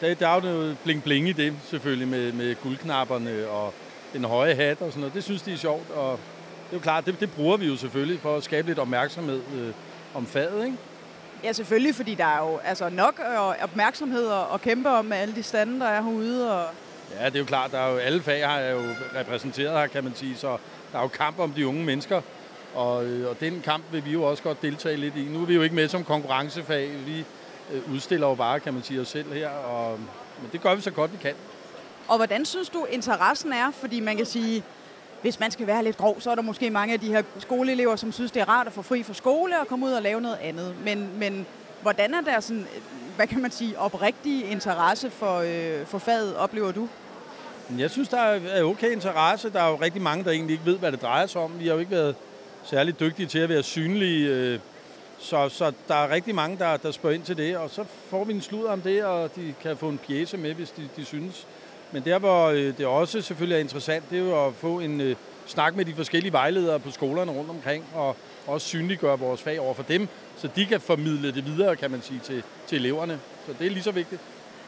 der, 0.00 0.14
der 0.14 0.28
er 0.28 0.34
jo 0.34 0.40
noget 0.40 0.76
bling-bling 0.84 1.28
i 1.28 1.32
det, 1.32 1.54
selvfølgelig, 1.70 2.08
med, 2.08 2.32
med 2.32 2.54
guldknapperne 2.62 3.48
og 3.48 3.74
den 4.12 4.24
høje 4.24 4.54
hat 4.54 4.82
og 4.82 4.90
sådan 4.90 5.00
noget. 5.00 5.14
Det 5.14 5.24
synes 5.24 5.42
de 5.42 5.52
er 5.52 5.56
sjovt, 5.56 5.90
og 5.90 6.18
det 6.70 6.76
er 6.76 6.76
jo 6.76 6.82
klart, 6.82 7.06
det, 7.06 7.20
det 7.20 7.32
bruger 7.32 7.56
vi 7.56 7.66
jo 7.66 7.76
selvfølgelig 7.76 8.20
for 8.20 8.36
at 8.36 8.44
skabe 8.44 8.68
lidt 8.68 8.78
opmærksomhed 8.78 9.40
øh, 9.54 9.72
om 10.14 10.26
faget, 10.26 10.64
ikke? 10.64 10.76
Ja, 11.44 11.52
selvfølgelig, 11.52 11.94
fordi 11.94 12.14
der 12.14 12.24
er 12.24 12.50
jo 12.50 12.58
altså, 12.64 12.88
nok 12.88 13.20
øh, 13.32 13.62
opmærksomhed 13.62 14.28
at 14.54 14.60
kæmpe 14.60 14.88
om 14.88 15.04
med 15.04 15.16
alle 15.16 15.34
de 15.34 15.42
stande, 15.42 15.80
der 15.80 15.86
er 15.86 16.02
herude. 16.02 16.60
Og... 16.60 16.66
Ja, 17.20 17.26
det 17.26 17.34
er 17.34 17.38
jo 17.38 17.44
klart, 17.44 17.72
der 17.72 17.78
er 17.78 17.92
jo, 17.92 17.96
alle 17.96 18.22
fag 18.22 18.46
har 18.46 18.60
jo 18.60 18.80
repræsenteret 19.14 19.78
her, 19.78 19.86
kan 19.86 20.04
man 20.04 20.14
sige, 20.14 20.36
så 20.36 20.56
der 20.92 20.98
er 20.98 21.02
jo 21.02 21.08
kamp 21.08 21.38
om 21.38 21.50
de 21.52 21.66
unge 21.66 21.84
mennesker, 21.84 22.20
og, 22.74 23.04
øh, 23.04 23.30
og 23.30 23.40
den 23.40 23.60
kamp 23.64 23.84
vil 23.92 24.04
vi 24.04 24.12
jo 24.12 24.22
også 24.22 24.42
godt 24.42 24.62
deltage 24.62 24.96
lidt 24.96 25.16
i. 25.16 25.24
Nu 25.24 25.42
er 25.42 25.46
vi 25.46 25.54
jo 25.54 25.62
ikke 25.62 25.74
med 25.74 25.88
som 25.88 26.04
konkurrencefag, 26.04 26.90
vi 27.06 27.24
øh, 27.72 27.92
udstiller 27.92 28.28
jo 28.28 28.34
bare, 28.34 28.60
kan 28.60 28.74
man 28.74 28.82
sige, 28.82 29.00
os 29.00 29.08
selv 29.08 29.32
her, 29.32 29.48
og, 29.48 29.98
men 30.42 30.50
det 30.52 30.60
gør 30.60 30.74
vi 30.74 30.82
så 30.82 30.90
godt 30.90 31.12
vi 31.12 31.18
kan. 31.22 31.34
Og 32.08 32.16
hvordan 32.16 32.44
synes 32.44 32.68
du, 32.68 32.86
interessen 32.90 33.52
er? 33.52 33.70
Fordi 33.70 34.00
man 34.00 34.16
kan 34.16 34.26
sige, 34.26 34.62
hvis 35.22 35.40
man 35.40 35.50
skal 35.50 35.66
være 35.66 35.84
lidt 35.84 35.96
grov, 35.96 36.20
så 36.20 36.30
er 36.30 36.34
der 36.34 36.42
måske 36.42 36.70
mange 36.70 36.94
af 36.94 37.00
de 37.00 37.08
her 37.08 37.22
skoleelever, 37.38 37.96
som 37.96 38.12
synes, 38.12 38.30
det 38.30 38.40
er 38.40 38.48
rart 38.48 38.66
at 38.66 38.72
få 38.72 38.82
fri 38.82 39.02
fra 39.02 39.14
skole 39.14 39.60
og 39.60 39.66
komme 39.66 39.86
ud 39.86 39.92
og 39.92 40.02
lave 40.02 40.20
noget 40.20 40.38
andet. 40.42 40.74
Men, 40.84 41.10
men 41.18 41.46
hvordan 41.82 42.14
er 42.14 42.20
der 42.20 42.40
sådan, 42.40 42.66
hvad 43.16 43.26
kan 43.26 43.42
man 43.42 43.50
sige, 43.50 43.78
oprigtig 43.78 44.50
interesse 44.50 45.10
for, 45.10 45.38
øh, 45.38 45.86
for 45.86 45.98
faget, 45.98 46.36
oplever 46.36 46.72
du? 46.72 46.88
Jeg 47.78 47.90
synes, 47.90 48.08
der 48.08 48.20
er 48.20 48.62
okay 48.62 48.92
interesse. 48.92 49.50
Der 49.50 49.62
er 49.62 49.68
jo 49.68 49.76
rigtig 49.76 50.02
mange, 50.02 50.24
der 50.24 50.30
egentlig 50.30 50.54
ikke 50.54 50.66
ved, 50.66 50.78
hvad 50.78 50.92
det 50.92 51.02
drejer 51.02 51.26
sig 51.26 51.40
om. 51.40 51.58
Vi 51.58 51.66
har 51.66 51.74
jo 51.74 51.78
ikke 51.80 51.90
været 51.90 52.14
særlig 52.64 53.00
dygtige 53.00 53.26
til 53.26 53.38
at 53.38 53.48
være 53.48 53.62
synlige. 53.62 54.28
Øh, 54.28 54.58
så, 55.18 55.48
så 55.48 55.72
der 55.88 55.94
er 55.94 56.10
rigtig 56.10 56.34
mange, 56.34 56.58
der, 56.58 56.76
der 56.76 56.90
spørger 56.90 57.14
ind 57.14 57.24
til 57.24 57.36
det, 57.36 57.56
og 57.56 57.70
så 57.70 57.84
får 58.08 58.24
vi 58.24 58.32
en 58.32 58.42
slud 58.42 58.64
om 58.64 58.80
det, 58.80 59.04
og 59.04 59.36
de 59.36 59.54
kan 59.62 59.76
få 59.76 59.88
en 59.88 60.00
pjæse 60.06 60.36
med, 60.36 60.54
hvis 60.54 60.70
de, 60.70 60.88
de 60.96 61.04
synes. 61.04 61.46
Men 61.92 62.04
der, 62.04 62.18
hvor 62.18 62.46
øh, 62.46 62.78
det 62.78 62.86
også 62.86 63.20
selvfølgelig 63.20 63.56
er 63.56 63.60
interessant, 63.60 64.10
det 64.10 64.18
er 64.18 64.22
jo 64.22 64.46
at 64.46 64.54
få 64.54 64.80
en, 64.80 65.00
øh, 65.00 65.16
snak 65.50 65.76
med 65.76 65.84
de 65.84 65.94
forskellige 65.94 66.32
vejledere 66.32 66.80
på 66.80 66.90
skolerne 66.90 67.32
rundt 67.32 67.50
omkring, 67.50 67.84
og 67.94 68.16
også 68.46 68.66
synliggøre 68.66 69.18
vores 69.18 69.42
fag 69.42 69.60
over 69.60 69.74
for 69.74 69.82
dem, 69.82 70.08
så 70.36 70.48
de 70.56 70.66
kan 70.66 70.80
formidle 70.80 71.32
det 71.34 71.46
videre, 71.46 71.76
kan 71.76 71.90
man 71.90 72.02
sige, 72.02 72.20
til, 72.24 72.42
til 72.66 72.78
eleverne. 72.78 73.20
Så 73.46 73.54
det 73.58 73.66
er 73.66 73.70
lige 73.70 73.82
så 73.82 73.90
vigtigt. 73.90 74.20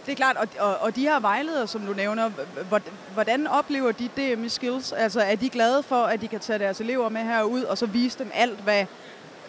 Det 0.06 0.12
er 0.12 0.16
klart, 0.16 0.36
og, 0.36 0.48
og, 0.58 0.76
og 0.80 0.96
de 0.96 1.00
her 1.00 1.20
vejledere, 1.20 1.66
som 1.66 1.86
du 1.86 1.92
nævner, 1.92 2.30
hvordan 3.14 3.46
oplever 3.46 3.92
de 3.92 4.08
DM 4.16 4.44
i 4.44 4.48
Skills? 4.48 4.92
Altså 4.92 5.20
er 5.20 5.34
de 5.34 5.48
glade 5.48 5.82
for, 5.82 6.02
at 6.04 6.20
de 6.20 6.28
kan 6.28 6.40
tage 6.40 6.58
deres 6.58 6.80
elever 6.80 7.08
med 7.08 7.20
herud, 7.20 7.62
og 7.62 7.78
så 7.78 7.86
vise 7.86 8.18
dem 8.18 8.30
alt, 8.34 8.60
hvad 8.60 8.86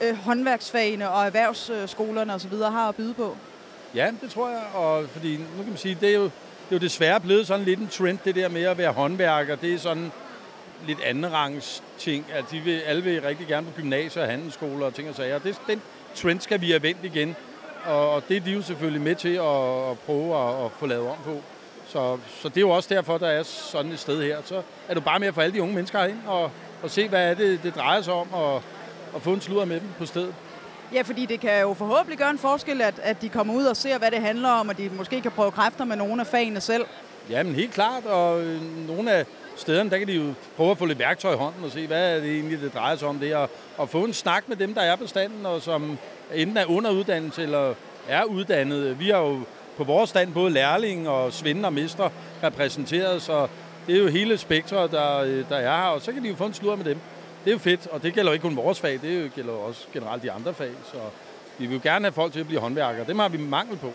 øh, 0.02 0.16
håndværksfagene 0.16 1.10
og 1.10 1.26
erhvervsskolerne 1.26 2.34
osv. 2.34 2.58
har 2.58 2.90
at 2.90 2.96
byde 2.96 3.14
på? 3.14 3.38
Ja, 3.96 4.12
det 4.22 4.30
tror 4.32 4.50
jeg, 4.50 4.64
og 4.74 5.06
fordi 5.10 5.38
nu 5.38 5.58
kan 5.58 5.68
man 5.68 5.78
sige, 5.78 5.98
det 6.02 6.10
er 6.10 6.14
jo, 6.14 6.24
det 6.24 6.32
er 6.70 6.76
jo 6.76 6.78
desværre 6.78 7.20
blevet 7.20 7.48
sådan 7.48 7.66
lidt 7.66 7.80
en 7.80 7.88
trend, 7.88 8.20
det 8.26 8.36
der 8.36 8.50
med 8.50 8.64
at 8.64 8.78
være 8.78 8.92
håndværker. 8.92 9.56
Det 9.56 9.74
er 9.74 9.80
sådan 9.80 10.12
lidt 10.88 11.00
rangs 11.34 11.84
ting. 11.98 12.26
At 12.34 12.46
de 12.52 12.60
vil, 12.60 12.80
alle 12.80 13.04
vil 13.04 13.22
rigtig 13.22 13.48
gerne 13.48 13.68
på 13.68 13.82
gymnasier 13.82 14.24
og 14.24 14.30
handelsskoler 14.30 14.86
og 14.86 14.94
ting 14.94 15.10
og 15.10 15.16
sager. 15.16 15.40
Det, 15.40 15.62
den 15.68 15.82
trend 16.16 16.40
skal 16.40 16.62
vi 16.62 16.70
have 16.70 16.84
vendt 16.84 17.00
igen. 17.04 17.36
Og, 17.86 18.24
det 18.30 18.38
er 18.38 18.42
de 18.42 18.52
jo 18.52 18.62
selvfølgelig 18.62 19.02
med 19.02 19.16
til 19.16 19.34
at, 19.36 19.92
at 19.92 20.00
prøve 20.00 20.36
at, 20.36 20.66
at 20.66 20.72
få 20.72 20.86
lavet 20.86 21.08
om 21.08 21.18
på. 21.26 21.42
Så, 21.88 22.18
så 22.42 22.50
det 22.50 22.58
er 22.58 22.62
jo 22.62 22.70
også 22.70 22.96
derfor, 22.96 23.18
der 23.18 23.28
er 23.28 23.44
sådan 23.44 23.92
et 23.92 24.00
sted 24.00 24.24
her. 24.24 24.38
Så 24.46 24.62
er 24.88 24.94
du 24.94 25.02
bare 25.02 25.20
med 25.20 25.28
at 25.28 25.34
få 25.34 25.42
alle 25.42 25.56
de 25.56 25.62
unge 25.62 25.76
mennesker 25.76 26.04
ind 26.04 26.20
og, 26.28 26.52
og 26.84 26.90
se, 26.90 27.08
hvad 27.08 27.30
er 27.30 27.34
det, 27.34 27.64
det 27.64 27.76
drejer 27.76 28.02
sig 28.02 28.14
om, 28.14 28.34
og, 28.34 28.62
og 29.14 29.22
få 29.22 29.34
en 29.34 29.42
sludder 29.42 29.66
med 29.66 29.80
dem 29.80 29.90
på 29.98 30.06
stedet. 30.06 30.36
Ja, 30.94 31.02
fordi 31.02 31.26
det 31.26 31.40
kan 31.40 31.62
jo 31.62 31.74
forhåbentlig 31.74 32.18
gøre 32.18 32.30
en 32.30 32.38
forskel, 32.38 32.82
at, 32.82 32.94
at 33.04 33.22
de 33.22 33.30
kommer 33.30 33.54
ud 33.54 33.66
og 33.66 33.78
ser, 33.78 33.98
hvad 33.98 34.12
det 34.12 34.20
handler 34.22 34.50
om, 34.50 34.70
og 34.70 34.78
de 34.78 34.90
måske 34.90 35.22
kan 35.22 35.32
prøve 35.32 35.52
kræfter 35.52 35.86
med 35.86 35.96
nogle 35.96 36.22
af 36.22 36.28
fagene 36.28 36.62
selv. 36.62 36.86
Jamen 37.30 37.56
helt 37.56 37.74
klart, 37.74 38.06
og 38.06 38.42
øh, 38.42 38.62
nogle 38.88 39.12
af 39.12 39.26
stederne, 39.56 39.90
der 39.90 39.98
kan 39.98 40.08
de 40.08 40.14
jo 40.14 40.34
prøve 40.58 40.72
at 40.72 40.78
få 40.78 40.86
lidt 40.86 41.00
værktøj 41.00 41.34
i 41.34 41.38
hånden 41.38 41.64
og 41.64 41.72
se, 41.72 41.88
hvad 41.88 42.16
er 42.16 42.20
det 42.20 42.32
egentlig, 42.32 42.62
det 42.62 42.74
drejer 42.74 42.96
sig 42.96 43.08
om 43.08 43.20
det, 43.20 43.36
og, 43.36 43.50
og 43.78 43.90
få 43.90 44.04
en 44.04 44.14
snak 44.14 44.50
med 44.50 44.58
dem, 44.58 44.74
der 44.74 44.82
er 44.82 44.96
på 44.96 45.08
standen, 45.08 45.46
og 45.46 45.62
som 45.62 45.98
enten 46.34 46.58
er 46.58 46.66
under 46.66 46.92
uddannelse 46.92 47.44
eller 47.44 47.74
er 48.08 48.24
uddannet. 48.24 49.00
Vi 49.00 49.10
har 49.10 49.18
jo 49.18 49.40
på 49.78 49.84
vores 49.84 50.10
stand 50.10 50.34
både 50.34 50.52
lærling 50.52 51.10
og 51.10 51.34
svinde 51.34 51.66
og 51.66 51.74
mester 51.74 52.10
repræsenteret, 52.44 53.22
så 53.22 53.48
det 53.88 53.96
er 53.96 54.00
jo 54.00 54.08
hele 54.08 54.38
spektret, 54.38 54.92
der, 54.92 55.18
øh, 55.18 55.50
der 55.50 55.56
er 55.56 55.78
her, 55.78 55.88
og 55.88 56.02
så 56.02 56.12
kan 56.12 56.24
de 56.24 56.30
jo 56.30 56.36
få 56.36 56.46
en 56.46 56.54
slur 56.54 56.76
med 56.76 56.86
dem. 56.86 56.98
Det 57.44 57.50
er 57.50 57.54
jo 57.54 57.60
fedt, 57.60 57.88
og 57.88 58.04
det 58.04 58.14
gælder 58.14 58.34
ikke 58.34 58.44
kun 58.44 58.56
vores 58.56 58.80
fag, 58.80 59.00
det 59.02 59.34
gælder 59.36 59.54
også 59.54 59.88
generelt 59.94 60.24
de 60.24 60.32
andre 60.32 60.54
fag, 60.54 60.72
så 60.92 60.98
vi 61.58 61.66
vil 61.66 61.74
jo 61.74 61.80
gerne 61.84 62.06
have 62.06 62.14
folk 62.14 62.34
til 62.34 62.40
at 62.40 62.48
blive 62.48 62.60
håndværkere. 62.60 63.08
Dem 63.08 63.20
har 63.20 63.30
vi 63.30 63.38
mangel 63.38 63.78
på. 63.78 63.94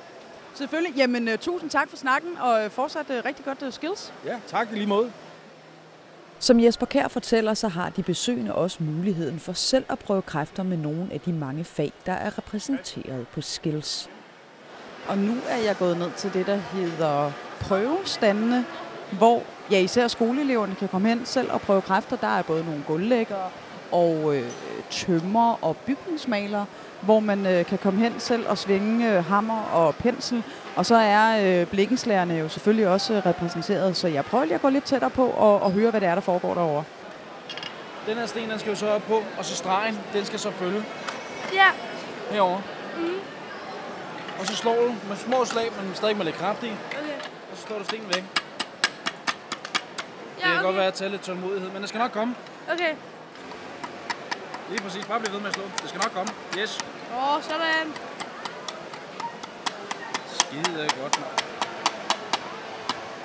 Selvfølgelig. 0.55 0.97
Jamen, 0.97 1.29
uh, 1.29 1.35
tusind 1.35 1.71
tak 1.71 1.91
for 1.91 1.97
snakken, 1.97 2.31
og 2.41 2.73
fortsat 2.73 3.07
uh, 3.11 3.17
rigtig 3.25 3.45
godt 3.45 3.63
uh, 3.63 3.73
skills. 3.73 4.13
Ja, 4.27 4.37
tak 4.47 4.69
i 4.73 4.75
lige 4.75 4.87
måde. 4.87 5.13
Som 6.41 6.61
Jesper 6.61 6.87
Kær 6.87 7.09
fortæller, 7.09 7.55
så 7.55 7.69
har 7.69 7.89
de 7.89 8.03
besøgende 8.03 8.55
også 8.55 8.83
muligheden 8.83 9.41
for 9.41 9.53
selv 9.53 9.85
at 9.89 9.99
prøve 9.99 10.23
kræfter 10.23 10.63
med 10.63 10.77
nogle 10.77 11.09
af 11.13 11.21
de 11.21 11.33
mange 11.33 11.65
fag, 11.65 11.93
der 12.07 12.13
er 12.13 12.39
repræsenteret 12.39 13.27
på 13.29 13.41
Skills. 13.41 14.11
Og 15.09 15.19
nu 15.19 15.35
er 15.49 15.57
jeg 15.57 15.77
gået 15.79 15.99
ned 15.99 16.11
til 16.17 16.35
det, 16.35 16.47
der 16.47 16.57
hedder 16.57 17.33
prøvestandene, 17.61 18.65
hvor 19.13 19.43
ja, 19.71 19.81
især 19.81 20.09
skoleeleverne 20.09 20.75
kan 20.75 20.89
komme 20.89 21.09
hen 21.09 21.27
selv 21.27 21.53
og 21.53 21.61
prøve 21.61 21.83
kræfter. 21.83 22.17
Der 22.17 22.39
er 22.39 22.43
både 22.43 22.65
nogle 22.65 22.85
gulvlæggere 22.87 23.51
og 23.93 24.37
øh, 24.37 24.51
tømmer 24.91 25.65
og 25.65 25.77
bygningsmalere, 25.77 26.67
hvor 27.01 27.21
man 27.21 27.47
øh, 27.47 27.65
kan 27.65 27.79
komme 27.79 28.01
hen 28.01 28.21
selv 28.21 28.49
og 28.49 28.59
svinge 28.59 29.13
øh, 29.17 29.25
hammer 29.25 29.63
og 29.63 29.95
pensel. 29.95 30.43
Og 30.77 30.87
så 30.87 30.95
er 30.95 31.61
øh, 31.61 31.67
blikkenslærerne 31.67 32.35
jo 32.35 32.49
selvfølgelig 32.49 32.89
også 32.89 33.15
øh, 33.15 33.27
repræsenteret, 33.27 33.97
så 33.97 34.09
jeg 34.09 34.25
prøver 34.25 34.45
lige 34.45 34.55
at 34.55 34.63
gå 34.63 34.69
lidt 34.69 34.85
tættere 34.85 35.11
på 35.11 35.27
og, 35.27 35.63
og 35.63 35.73
høre, 35.73 35.91
hvad 35.91 36.01
det 36.01 36.09
er, 36.09 36.15
der 36.15 36.21
foregår 36.23 36.55
derovre. 36.55 36.85
Den 38.07 38.17
her 38.17 38.27
sten, 38.27 38.51
den 38.51 38.59
skal 38.59 38.71
jo 38.71 38.77
så 38.77 38.91
op 38.91 39.03
på, 39.03 39.23
og 39.39 39.45
så 39.45 39.57
stregen, 39.57 39.99
den 40.13 40.25
skal 40.25 40.39
så 40.39 40.51
følge. 40.51 40.85
Ja. 41.53 41.67
Herovre. 42.31 42.63
Mm. 42.97 43.15
Og 44.41 44.47
så 44.47 44.57
slår 44.57 44.75
du 44.75 44.95
med 45.09 45.17
små 45.17 45.45
slag, 45.45 45.69
men 45.81 45.95
stadig 45.95 46.17
med 46.17 46.25
lidt 46.25 46.37
kraft 46.37 46.63
i. 46.63 46.67
Okay. 46.67 47.19
Og 47.53 47.57
så 47.57 47.63
slår 47.67 47.79
du 47.79 47.85
stenen 47.85 48.07
væk. 48.07 48.25
Ja, 48.25 48.25
det 50.35 50.43
kan 50.43 50.53
okay. 50.53 50.63
godt 50.63 50.77
være 50.77 50.87
at 50.87 50.95
tage 50.95 51.11
lidt 51.11 51.23
tålmodighed, 51.23 51.71
men 51.71 51.81
det 51.83 51.89
skal 51.89 51.99
nok 51.99 52.13
komme. 52.13 52.35
Okay. 52.73 52.95
Lige 54.71 54.83
præcis. 54.83 55.07
Bare 55.07 55.21
bliv 55.21 55.33
ved 55.33 55.41
med 55.41 55.49
at 55.49 55.55
slå. 55.55 55.65
Det 55.83 55.89
skal 55.89 56.01
nok 56.05 56.13
komme. 56.13 56.33
Yes. 56.59 56.79
Åh, 57.17 57.35
oh, 57.35 57.43
sådan. 57.43 57.87
Skide 60.39 60.89
godt, 61.03 61.21
mand. 61.21 61.35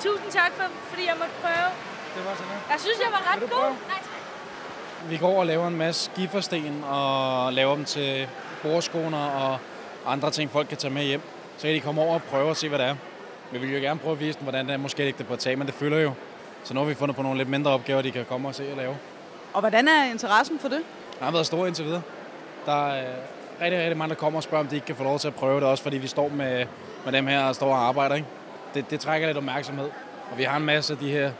Tusind 0.04 0.32
tak, 0.32 0.52
for, 0.58 0.64
fordi 0.90 1.06
jeg 1.06 1.16
måtte 1.20 1.34
prøve. 1.42 1.70
Det 2.16 2.26
var 2.26 2.36
sådan. 2.36 2.54
Jeg 2.70 2.80
synes, 2.80 2.98
jeg 3.00 3.12
var 3.12 3.34
ret 3.34 3.50
god. 3.50 3.70
Nej, 3.88 3.98
tak. 3.98 5.10
Vi 5.10 5.18
går 5.18 5.40
og 5.40 5.46
laver 5.46 5.68
en 5.68 5.76
masse 5.76 6.12
gifersten 6.16 6.84
og 6.84 7.54
laver 7.54 7.76
dem 7.76 7.86
til 7.86 8.28
bordskoner 8.64 9.26
og 9.26 9.58
andre 10.06 10.32
ting, 10.32 10.52
folk 10.52 10.68
kan 10.68 10.78
tage 10.78 10.94
med 10.94 11.04
hjem. 11.04 11.22
Så 11.58 11.68
kan 11.68 11.76
de 11.76 11.80
komme 11.82 12.02
over 12.02 12.14
og 12.14 12.24
prøve 12.24 12.50
at 12.50 12.58
se, 12.58 12.70
hvad 12.70 12.80
det 12.80 12.88
er. 12.88 12.96
Vi 13.52 13.58
vil 13.58 13.74
jo 13.74 13.80
gerne 13.80 14.00
prøve 14.00 14.12
at 14.12 14.20
vise 14.20 14.40
dem, 14.40 14.44
hvordan 14.44 14.66
det 14.66 14.74
er 14.74 14.78
måske 14.78 15.06
ikke 15.06 15.18
det 15.18 15.28
på 15.28 15.36
tag, 15.36 15.58
men 15.58 15.68
det 15.68 15.76
følger 15.76 16.00
jo. 16.00 16.14
Så 16.64 16.74
nu 16.74 16.80
har 16.80 16.88
vi 16.88 16.96
fundet 16.96 17.16
på 17.16 17.22
nogle 17.22 17.38
lidt 17.38 17.50
mindre 17.50 17.72
opgaver, 17.72 18.02
de 18.02 18.12
kan 18.12 18.26
komme 18.26 18.48
og 18.48 18.56
se 18.56 18.72
og 18.72 18.78
lave. 18.78 18.98
Og 19.54 19.60
hvordan 19.60 19.88
er 19.88 20.04
interessen 20.04 20.60
for 20.60 20.68
det? 20.68 20.84
Har 21.24 21.32
været 21.32 21.46
stor 21.46 21.66
indtil 21.66 21.86
videre. 21.86 22.02
Der 22.66 22.88
er 22.88 23.02
øh, 23.02 23.16
rigtig, 23.62 23.80
rigtig 23.80 23.98
mange, 23.98 24.10
der 24.10 24.20
kommer 24.20 24.40
og 24.40 24.44
spørger, 24.44 24.64
om 24.64 24.68
de 24.68 24.76
ikke 24.76 24.88
kan 24.88 24.96
få 24.96 25.04
lov 25.04 25.20
til 25.20 25.28
at 25.28 25.36
prøve 25.36 25.60
det, 25.60 25.68
også 25.68 25.84
fordi 25.84 25.98
vi 25.98 26.08
står 26.08 26.30
med, 26.30 26.66
med 27.06 27.14
dem 27.14 27.28
her 27.28 27.44
og 27.44 27.56
står 27.56 27.74
og 27.74 27.88
arbejder. 27.88 28.16
Ikke? 28.16 28.28
Det, 28.74 28.90
det 28.90 29.00
trækker 29.00 29.28
lidt 29.28 29.38
opmærksomhed. 29.38 29.90
Og 30.32 30.38
vi 30.38 30.44
har 30.44 30.58
en 30.58 30.66
masse 30.66 30.94
af 30.94 31.00
de 31.00 31.12
her 31.12 31.32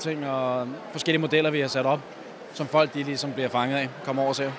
ting 0.00 0.26
og 0.26 0.68
forskellige 0.92 1.20
modeller, 1.20 1.50
vi 1.50 1.60
har 1.60 1.68
sat 1.68 1.86
op, 1.86 2.00
som 2.54 2.66
folk 2.66 2.94
de 2.94 3.02
ligesom 3.02 3.32
bliver 3.32 3.48
fanget 3.48 3.76
af, 3.76 3.88
kommer 4.04 4.22
over 4.22 4.28
og 4.28 4.36
ser. 4.36 4.52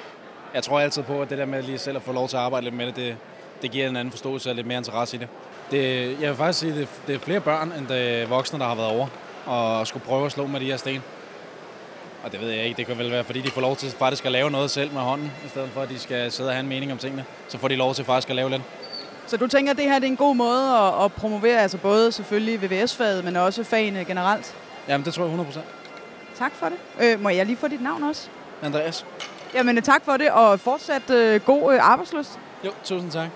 Jeg 0.53 0.63
tror 0.63 0.79
altid 0.79 1.03
på, 1.03 1.21
at 1.21 1.29
det 1.29 1.37
der 1.37 1.45
med 1.45 1.63
lige 1.63 1.77
selv 1.77 1.97
at 1.97 2.03
få 2.03 2.11
lov 2.11 2.27
til 2.27 2.37
at 2.37 2.43
arbejde 2.43 2.63
lidt 2.63 2.75
med 2.75 2.85
det, 2.85 2.95
det, 2.95 3.17
det 3.61 3.71
giver 3.71 3.89
en 3.89 3.95
anden 3.95 4.11
forståelse 4.11 4.49
og 4.49 4.55
lidt 4.55 4.67
mere 4.67 4.77
interesse 4.77 5.17
i 5.17 5.19
det. 5.19 5.27
det 5.71 6.07
jeg 6.21 6.29
vil 6.29 6.37
faktisk 6.37 6.59
sige, 6.59 6.71
at 6.71 6.77
det, 6.77 6.89
det 7.07 7.15
er 7.15 7.19
flere 7.19 7.39
børn, 7.39 7.71
end 7.71 7.87
det 7.87 8.29
voksne, 8.29 8.59
der 8.59 8.65
har 8.65 8.75
været 8.75 8.89
over 8.89 9.07
og 9.45 9.87
skulle 9.87 10.05
prøve 10.05 10.25
at 10.25 10.31
slå 10.31 10.47
med 10.47 10.59
de 10.59 10.65
her 10.65 10.77
sten. 10.77 11.01
Og 12.23 12.31
det 12.31 12.41
ved 12.41 12.49
jeg 12.49 12.65
ikke, 12.65 12.77
det 12.77 12.85
kan 12.87 12.97
vel 12.97 13.11
være, 13.11 13.23
fordi 13.23 13.41
de 13.41 13.51
får 13.51 13.61
lov 13.61 13.75
til 13.75 13.91
faktisk 13.91 14.25
at 14.25 14.31
lave 14.31 14.51
noget 14.51 14.71
selv 14.71 14.93
med 14.93 15.01
hånden, 15.01 15.31
i 15.45 15.49
stedet 15.49 15.69
for 15.73 15.81
at 15.81 15.89
de 15.89 15.99
skal 15.99 16.31
sidde 16.31 16.49
og 16.49 16.53
have 16.53 16.59
en 16.59 16.69
mening 16.69 16.91
om 16.91 16.97
tingene. 16.97 17.25
Så 17.47 17.57
får 17.57 17.67
de 17.67 17.75
lov 17.75 17.93
til 17.93 18.05
faktisk 18.05 18.29
at 18.29 18.35
lave 18.35 18.49
lidt. 18.49 18.61
Så 19.27 19.37
du 19.37 19.47
tænker, 19.47 19.71
at 19.71 19.77
det 19.77 19.85
her 19.85 19.99
det 19.99 20.03
er 20.03 20.11
en 20.11 20.17
god 20.17 20.35
måde 20.35 20.77
at, 20.77 21.05
at 21.05 21.13
promovere 21.13 21.61
altså 21.61 21.77
både 21.77 22.11
selvfølgelig 22.11 22.61
VVS-faget, 22.61 23.23
men 23.25 23.35
også 23.35 23.63
fagene 23.63 24.05
generelt? 24.05 24.55
Jamen, 24.87 25.05
det 25.05 25.13
tror 25.13 25.25
jeg 25.25 25.39
100%. 25.39 25.59
Tak 26.37 26.51
for 26.55 26.69
det. 26.69 26.77
Øh, 27.01 27.21
må 27.21 27.29
jeg 27.29 27.45
lige 27.45 27.57
få 27.57 27.67
dit 27.67 27.81
navn 27.81 28.03
også? 28.03 28.29
Andreas? 28.61 29.05
Jamen 29.53 29.77
øh, 29.77 29.83
tak 29.83 30.05
for 30.05 30.17
det, 30.17 30.31
og 30.31 30.59
fortsat 30.59 31.09
øh, 31.09 31.41
god 31.41 31.73
øh, 31.73 31.79
arbejdsløst. 31.91 32.39
Jo, 32.65 32.71
tusind 32.83 33.11
tak. 33.11 33.29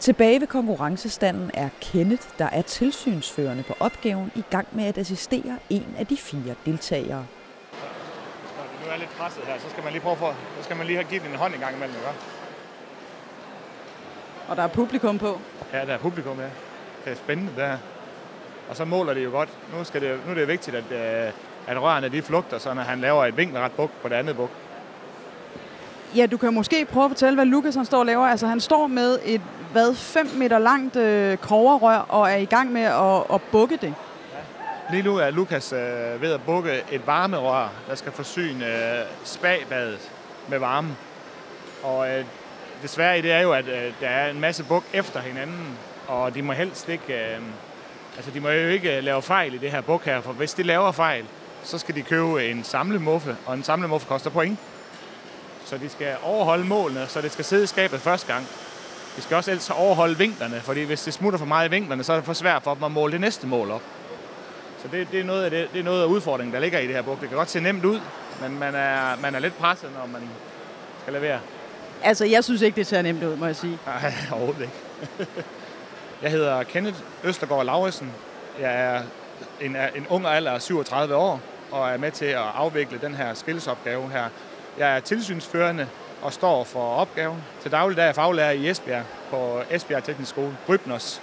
Tilbage 0.00 0.40
ved 0.40 0.46
konkurrencestanden 0.46 1.50
er 1.54 1.68
Kenneth, 1.80 2.22
der 2.38 2.44
er 2.44 2.62
tilsynsførende 2.62 3.62
på 3.62 3.74
opgaven, 3.80 4.32
i 4.34 4.42
gang 4.50 4.68
med 4.72 4.84
at 4.84 4.98
assistere 4.98 5.58
en 5.70 5.94
af 5.98 6.06
de 6.06 6.16
fire 6.16 6.54
deltagere. 6.66 7.26
Når 8.56 8.64
det 8.72 8.86
nu 8.86 8.92
er 8.92 8.96
lidt 8.98 9.10
presset 9.10 9.42
her, 9.42 9.58
så 9.58 9.70
skal 9.70 9.84
man 9.84 9.92
lige 9.92 10.02
prøve 10.02 10.16
for, 10.16 10.34
så 10.58 10.64
skal 10.64 10.76
man 10.76 10.86
lige 10.86 10.96
have 10.96 11.08
givet 11.10 11.24
en 11.24 11.34
hånd 11.34 11.54
en 11.54 11.60
gang 11.60 11.76
imellem, 11.76 11.96
ikke? 11.96 12.08
Og 14.48 14.56
der 14.56 14.62
er 14.62 14.66
publikum 14.66 15.18
på. 15.18 15.40
Ja, 15.72 15.86
der 15.86 15.92
er 15.92 15.98
publikum, 15.98 16.38
ja. 16.38 16.50
Det 17.04 17.12
er 17.12 17.16
spændende, 17.16 17.52
det 17.56 17.66
her. 17.66 17.78
Og 18.68 18.76
så 18.76 18.84
måler 18.84 19.14
det 19.14 19.24
jo 19.24 19.30
godt. 19.30 19.48
Nu, 19.78 19.84
skal 19.84 20.00
det, 20.00 20.20
nu 20.26 20.30
er 20.30 20.34
det 20.34 20.48
vigtigt, 20.48 20.76
at, 20.76 20.92
øh, 20.92 21.32
at 21.66 21.82
rørene 21.82 22.08
de 22.08 22.22
flugter, 22.22 22.58
så 22.58 22.74
når 22.74 22.82
han 22.82 23.00
laver 23.00 23.26
et 23.26 23.36
vinkelret 23.36 23.72
buk 23.72 23.90
på 24.02 24.08
det 24.08 24.14
andet 24.14 24.36
buk. 24.36 24.50
Ja, 26.16 26.26
du 26.26 26.36
kan 26.36 26.54
måske 26.54 26.84
prøve 26.84 27.04
at 27.04 27.10
fortælle, 27.10 27.34
hvad 27.34 27.44
Lukas 27.44 27.74
han 27.74 27.84
står 27.84 27.98
og 27.98 28.06
laver. 28.06 28.26
Altså, 28.26 28.46
han 28.46 28.60
står 28.60 28.86
med 28.86 29.18
et, 29.24 29.40
hvad, 29.72 29.94
5 29.94 30.26
meter 30.26 30.58
langt 30.58 30.96
øh, 30.96 31.38
koverrør 31.38 31.98
og 31.98 32.30
er 32.30 32.36
i 32.36 32.44
gang 32.44 32.72
med 32.72 32.82
at, 32.82 33.34
at 33.34 33.42
bukke 33.52 33.76
det. 33.76 33.94
Lige 34.90 35.02
nu 35.02 35.16
er 35.16 35.30
Lukas 35.30 35.72
øh, 35.72 36.22
ved 36.22 36.32
at 36.32 36.42
bukke 36.42 36.82
et 36.90 37.06
varmerør, 37.06 37.68
der 37.88 37.94
skal 37.94 38.12
forsyne 38.12 38.66
øh, 38.66 39.04
spagbadet 39.24 40.10
med 40.48 40.58
varme. 40.58 40.96
Og 41.82 42.10
øh, 42.10 42.24
desværre 42.82 43.18
i 43.18 43.22
det 43.22 43.32
er 43.32 43.40
jo, 43.40 43.52
at 43.52 43.68
øh, 43.68 43.92
der 44.00 44.08
er 44.08 44.30
en 44.30 44.40
masse 44.40 44.64
buk 44.64 44.84
efter 44.92 45.20
hinanden, 45.20 45.78
og 46.08 46.34
de 46.34 46.42
må 46.42 46.52
helst 46.52 46.88
ikke, 46.88 47.14
øh, 47.14 47.42
altså 48.16 48.30
de 48.30 48.40
må 48.40 48.48
jo 48.48 48.68
ikke 48.68 48.96
øh, 48.96 49.04
lave 49.04 49.22
fejl 49.22 49.54
i 49.54 49.58
det 49.58 49.70
her 49.70 49.80
buk 49.80 50.04
her, 50.04 50.20
for 50.20 50.32
hvis 50.32 50.54
de 50.54 50.62
laver 50.62 50.92
fejl, 50.92 51.24
så 51.62 51.78
skal 51.78 51.94
de 51.94 52.02
købe 52.02 52.50
en 52.50 52.64
samlemuffe, 52.64 53.36
og 53.46 53.54
en 53.54 53.62
samlemuffe 53.62 54.06
koster 54.06 54.30
point. 54.30 54.58
Så 55.64 55.78
de 55.78 55.88
skal 55.88 56.16
overholde 56.22 56.64
målene, 56.64 57.06
så 57.08 57.20
det 57.20 57.32
skal 57.32 57.44
sidde 57.44 57.64
i 57.64 57.66
skabet 57.66 58.00
første 58.00 58.32
gang. 58.32 58.46
De 59.16 59.22
skal 59.22 59.36
også 59.36 59.50
ellers 59.50 59.70
overholde 59.70 60.18
vinklerne, 60.18 60.60
fordi 60.60 60.82
hvis 60.82 61.02
det 61.02 61.14
smutter 61.14 61.38
for 61.38 61.46
meget 61.46 61.68
i 61.68 61.70
vinklerne, 61.70 62.04
så 62.04 62.12
er 62.12 62.16
det 62.16 62.24
for 62.24 62.32
svært 62.32 62.62
for 62.62 62.74
dem 62.74 62.84
at 62.84 62.90
måle 62.90 63.12
det 63.12 63.20
næste 63.20 63.46
mål 63.46 63.70
op. 63.70 63.82
Så 64.82 64.88
det, 64.92 65.08
det, 65.12 65.20
er 65.20 65.24
noget 65.24 65.44
af 65.44 65.50
det, 65.50 65.68
det 65.72 65.78
er 65.78 65.84
noget 65.84 66.02
af 66.02 66.06
udfordringen, 66.06 66.54
der 66.54 66.60
ligger 66.60 66.78
i 66.78 66.86
det 66.86 66.94
her 66.94 67.02
buk. 67.02 67.20
Det 67.20 67.28
kan 67.28 67.38
godt 67.38 67.50
se 67.50 67.60
nemt 67.60 67.84
ud, 67.84 68.00
men 68.42 68.58
man 68.58 68.74
er, 68.74 69.16
man 69.16 69.34
er 69.34 69.38
lidt 69.38 69.58
presset, 69.58 69.90
når 69.98 70.06
man 70.06 70.22
skal 71.02 71.12
levere. 71.12 71.40
Altså, 72.02 72.24
jeg 72.24 72.44
synes 72.44 72.62
ikke, 72.62 72.76
det 72.76 72.86
ser 72.86 73.02
nemt 73.02 73.22
ud, 73.22 73.36
må 73.36 73.46
jeg 73.46 73.56
sige. 73.56 73.78
Nej, 73.86 74.12
overhovedet 74.32 74.60
ikke. 74.60 75.30
jeg 76.22 76.30
hedder 76.30 76.62
Kenneth 76.62 76.98
Østergaard 77.24 77.64
Lauritsen. 77.64 78.12
Jeg 78.60 78.80
er 78.80 79.02
en, 79.60 79.76
en 79.76 80.06
ung 80.08 80.26
alder 80.26 80.50
af 80.50 80.62
37 80.62 81.14
år. 81.14 81.40
og 81.70 81.90
er 81.90 81.96
med 81.96 82.10
til 82.10 82.24
at 82.24 82.42
afvikle 82.54 82.98
den 83.02 83.14
her 83.14 83.34
skillsopgave 83.34 84.10
her. 84.10 84.24
Jeg 84.78 84.96
er 84.96 85.00
tilsynsførende 85.00 85.88
og 86.22 86.32
står 86.32 86.64
for 86.64 86.94
opgaven. 86.94 87.44
Til 87.62 87.70
daglig 87.70 87.96
der 87.96 88.02
er 88.02 88.06
jeg 88.06 88.14
faglærer 88.14 88.50
i 88.50 88.70
Esbjerg 88.70 89.04
på 89.30 89.62
Esbjerg 89.70 90.04
Teknisk 90.04 90.30
Skole, 90.30 90.56
Brybners. 90.66 91.22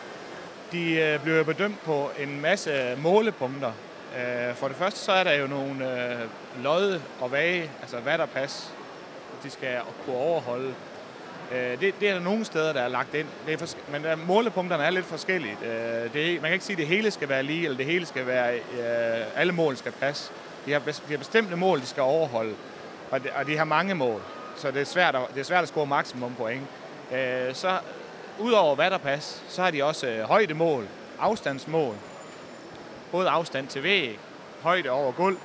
De 0.72 0.92
øh, 0.94 1.20
bliver 1.24 1.44
bedømt 1.44 1.84
på 1.84 2.12
en 2.20 2.42
masse 2.42 2.96
målepunkter. 2.98 3.72
Øh, 4.18 4.56
for 4.56 4.68
det 4.68 4.78
første 4.78 5.00
så 5.00 5.12
er 5.12 5.24
der 5.24 5.34
jo 5.34 5.48
nogle 5.48 6.12
øh, 6.12 6.20
lodde 6.64 7.02
og 7.22 7.32
vage, 7.32 7.72
altså 7.82 7.98
hvad 7.98 8.14
der 8.14 8.18
vatterpas, 8.18 8.72
de 9.44 9.50
skal 9.50 9.78
kunne 10.06 10.18
overholde. 10.18 10.74
Det, 11.52 12.00
det 12.00 12.10
er 12.10 12.14
der 12.14 12.20
nogle 12.22 12.46
steder, 12.46 12.74
der 12.74 12.82
er 12.82 12.88
lagt 12.88 13.14
ind, 13.14 13.28
det 13.46 13.54
er 13.54 13.58
forske- 13.58 13.92
men 13.92 14.04
der, 14.04 14.16
målepunkterne 14.16 14.84
er 14.84 14.90
lidt 14.90 15.06
forskellige. 15.06 15.58
Det 16.14 16.28
er, 16.28 16.34
man 16.34 16.42
kan 16.42 16.54
ikke 16.54 16.66
sige, 16.66 16.74
at 16.74 16.80
det 16.80 16.88
hele 16.88 17.12
skal 17.12 17.30
være 17.30 17.44
lige, 17.44 17.64
eller 17.64 17.78
det 17.78 17.86
hele 17.86 18.06
skal 18.06 18.28
være, 18.28 18.54
alle 19.36 19.54
mål 19.54 19.78
skal 19.78 19.92
passe. 19.92 20.32
De 20.66 20.72
har, 20.72 20.80
de 20.80 20.94
har 21.10 21.18
bestemte 21.18 21.56
mål, 21.56 21.82
de 21.82 21.86
skal 21.86 22.04
overholde, 22.04 22.54
og 23.12 23.24
de, 23.24 23.30
og 23.36 23.48
de 23.48 23.58
har 23.58 23.66
mange 23.66 23.96
mål, 23.96 24.22
så 24.58 24.72
det 24.72 24.82
er 24.82 24.86
svært 24.86 25.16
at, 25.16 25.22
det 25.34 25.40
er 25.40 25.44
svært 25.44 25.64
at 25.64 25.70
score 25.70 25.86
maksimum 25.86 26.36
point. 26.36 26.64
Øh, 27.14 27.56
Så 27.56 27.80
udover 28.40 28.76
vatterpas, 28.76 29.44
så 29.48 29.62
har 29.62 29.72
de 29.72 29.84
også 29.84 30.08
øh, 30.08 30.20
højdemål, 30.24 30.88
afstandsmål, 31.20 31.96
både 33.12 33.30
afstand 33.30 33.68
til 33.68 33.84
væg, 33.84 34.20
højde 34.62 34.90
over 34.90 35.12
gulv, 35.12 35.38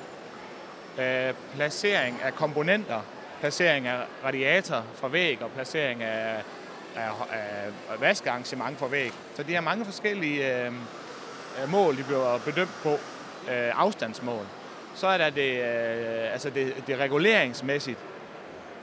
øh, 0.99 1.35
placering 1.55 2.21
af 2.23 2.35
komponenter, 2.35 3.01
placering 3.41 3.87
af 3.87 3.97
radiator 4.25 4.85
fra 4.95 5.09
væg 5.09 5.43
og 5.43 5.51
placering 5.51 6.03
af, 6.03 6.43
af, 6.97 7.11
af 7.91 8.01
vaskearrangement 8.01 8.79
fra 8.79 8.87
væg. 8.87 9.13
Så 9.37 9.43
de 9.43 9.55
har 9.55 9.61
mange 9.61 9.85
forskellige 9.85 10.65
øh, 10.65 10.73
øh, 11.63 11.69
mål, 11.71 11.97
de 11.97 12.03
bliver 12.03 12.39
bedømt 12.45 12.83
på. 12.83 12.99
Øh, 13.51 13.81
afstandsmål. 13.81 14.47
Så 14.95 15.07
er 15.07 15.19
der 15.19 15.31
det, 15.31 15.53
øh, 15.59 16.33
altså 16.33 16.51
det, 16.51 16.75
det 16.87 16.99
reguleringsmæssigt. 16.99 17.99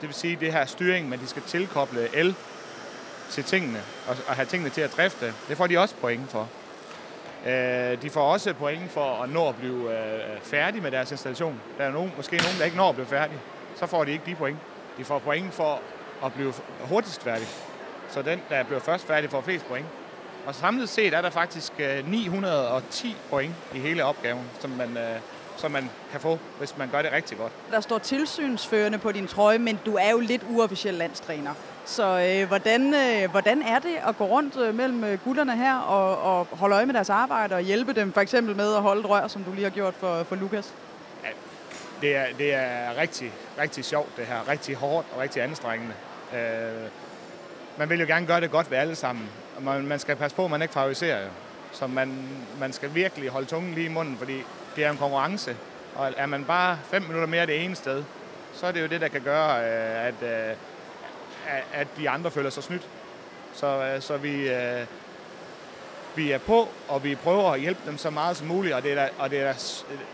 Det 0.02 0.10
vil 0.10 0.14
sige 0.14 0.38
det 0.40 0.54
her 0.54 0.66
styring, 0.66 1.10
men 1.10 1.20
de 1.20 1.28
skal 1.28 1.42
tilkoble 1.42 2.10
el 2.16 2.36
til 3.30 3.44
tingene 3.44 3.82
og, 4.08 4.16
og 4.28 4.36
have 4.36 4.46
tingene 4.46 4.70
til 4.70 4.82
at 4.82 4.98
drifte. 4.98 5.34
Det 5.48 5.58
får 5.58 5.68
de 5.68 5.78
også 5.78 5.96
point 5.96 6.32
for. 6.32 6.50
Øh, 7.46 8.02
de 8.02 8.10
får 8.10 8.34
også 8.34 8.54
point 8.54 8.92
for 8.92 9.24
at 9.24 9.30
nå 9.30 9.50
at 9.50 9.56
blive 9.56 10.00
øh, 10.00 10.42
færdige 10.42 10.82
med 10.82 10.92
deres 10.92 11.12
installation. 11.12 11.62
Der 11.78 11.84
er 11.84 11.92
nogen, 11.92 12.14
måske 12.18 12.38
nogen, 12.38 12.58
der 12.60 12.66
ikke 12.66 12.78
når 12.78 12.90
at 12.90 12.96
blive 12.96 13.08
færdige. 13.08 13.40
Så 13.76 13.88
får 13.88 14.04
de 14.04 14.12
ikke 14.12 14.26
de 14.26 14.36
point. 14.36 14.58
De 14.98 15.06
får 15.06 15.20
point 15.20 15.54
for 15.54 15.82
at 16.26 16.34
blive 16.34 16.54
hurtigst 16.82 17.24
færdig. 17.24 17.48
Så 18.10 18.22
den, 18.22 18.42
der 18.50 18.64
bliver 18.64 18.80
først 18.80 19.08
færdig, 19.08 19.30
får 19.30 19.42
flest 19.42 19.66
point. 19.66 19.86
Og 20.46 20.56
samlet 20.56 20.90
set 20.90 21.14
er 21.14 21.22
der 21.22 21.30
faktisk 21.30 21.74
øh, 21.80 22.12
910 22.12 23.16
point 23.30 23.54
i 23.76 23.80
hele 23.80 24.06
opgaven, 24.06 24.44
som 24.60 24.70
man, 24.70 24.98
øh, 24.98 25.20
som 25.58 25.72
man 25.72 25.90
kan 26.12 26.20
få, 26.20 26.40
hvis 26.58 26.78
man 26.78 26.90
gør 26.90 27.02
det 27.02 27.12
rigtig 27.12 27.38
godt. 27.38 27.52
Der 27.72 27.82
står 27.82 27.98
tilsynsførende 27.98 28.98
på 28.98 29.12
din 29.12 29.28
trøje, 29.28 29.58
men 29.58 29.80
du 29.86 29.96
er 29.96 30.10
jo 30.12 30.20
lidt 30.20 30.42
uofficiel 30.50 30.94
landstræner. 30.94 31.54
Så 31.86 32.04
øh, 32.42 32.48
hvordan, 32.48 32.94
øh, 32.94 33.32
hvordan 33.32 33.62
er 33.62 33.80
det 33.80 33.96
at 34.08 34.18
gå 34.18 34.26
rundt 34.26 34.58
øh, 34.58 34.76
mellem 34.76 35.04
øh, 35.04 35.20
gutterne 35.24 35.56
her 35.56 35.78
og, 35.78 36.38
og 36.40 36.48
holde 36.52 36.76
øje 36.76 36.86
med 36.86 36.94
deres 36.94 37.10
arbejde 37.10 37.56
og 37.56 37.62
hjælpe 37.62 37.94
dem 37.94 38.14
for 38.14 38.22
eksempel 38.22 38.56
med 38.56 38.76
at 38.76 38.82
holde 38.82 39.00
et 39.00 39.10
rør, 39.10 39.28
som 39.28 39.44
du 39.44 39.52
lige 39.52 39.64
har 39.64 39.72
gjort 39.72 39.94
for, 39.94 40.24
for 40.24 40.36
Lukas? 40.36 40.74
Det 42.02 42.16
er, 42.16 42.26
det 42.38 42.54
er 42.54 42.98
rigtig, 42.98 43.32
rigtig 43.62 43.86
sjovt 43.86 44.18
det 44.18 44.26
her. 44.26 44.48
Rigtig 44.48 44.76
hårdt 44.76 45.08
og 45.16 45.22
rigtig 45.22 45.42
anstrengende. 45.42 45.94
Øh, 46.34 46.90
man 47.78 47.90
vil 47.90 48.00
jo 48.00 48.06
gerne 48.06 48.26
gøre 48.26 48.42
det 48.42 48.52
godt 48.52 48.72
ved 48.72 48.78
alle 48.78 48.96
sammen. 48.96 49.30
Man, 49.62 49.88
man 49.88 50.00
skal 50.00 50.16
passe 50.16 50.36
på, 50.36 50.46
at 50.46 50.52
man 50.52 50.62
ikke 50.62 50.74
favoriserer. 50.74 51.22
Jo. 51.24 51.30
Så 51.72 51.88
man, 51.88 52.28
man 52.60 52.74
skal 52.74 52.96
virkelig 52.96 53.30
holde 53.30 53.48
tungen 53.48 53.74
lige 53.74 53.86
i 53.86 53.90
munden, 53.90 54.18
fordi 54.18 54.44
det 54.76 54.86
er 54.86 54.92
en 54.92 54.98
konkurrence. 54.98 55.56
Og 55.96 56.14
er 56.18 56.26
man 56.26 56.46
bare 56.46 56.80
fem 56.92 57.02
minutter 57.02 57.28
mere 57.28 57.46
det 57.46 57.64
ene 57.66 57.76
sted, 57.76 58.04
så 58.54 58.68
er 58.68 58.72
det 58.72 58.82
jo 58.82 58.88
det, 58.88 59.02
der 59.02 59.08
kan 59.08 59.22
gøre, 59.22 59.58
øh, 59.60 60.06
at, 60.08 60.14
øh, 60.24 60.56
at- 61.48 61.64
at 61.74 61.88
de 61.98 62.10
andre 62.10 62.32
føler 62.32 62.50
sig 62.50 62.64
snydt. 62.64 62.88
Så, 63.54 63.68
øh, 63.68 64.02
så 64.02 64.18
vi, 64.18 64.50
vi 66.16 66.32
er 66.32 66.38
på, 66.38 66.68
og 66.88 67.04
vi 67.04 67.16
prøver 67.16 67.52
at 67.52 67.60
hjælpe 67.60 67.82
dem 67.86 67.98
så 67.98 68.10
meget 68.10 68.38
som 68.38 68.48
muligt, 68.48 68.76
og 68.76 68.84
det 68.84 68.92
er, 68.92 68.96
da, 68.96 69.10
og 69.20 69.30
det 69.30 69.40
er, 69.40 69.44
da 69.54 69.54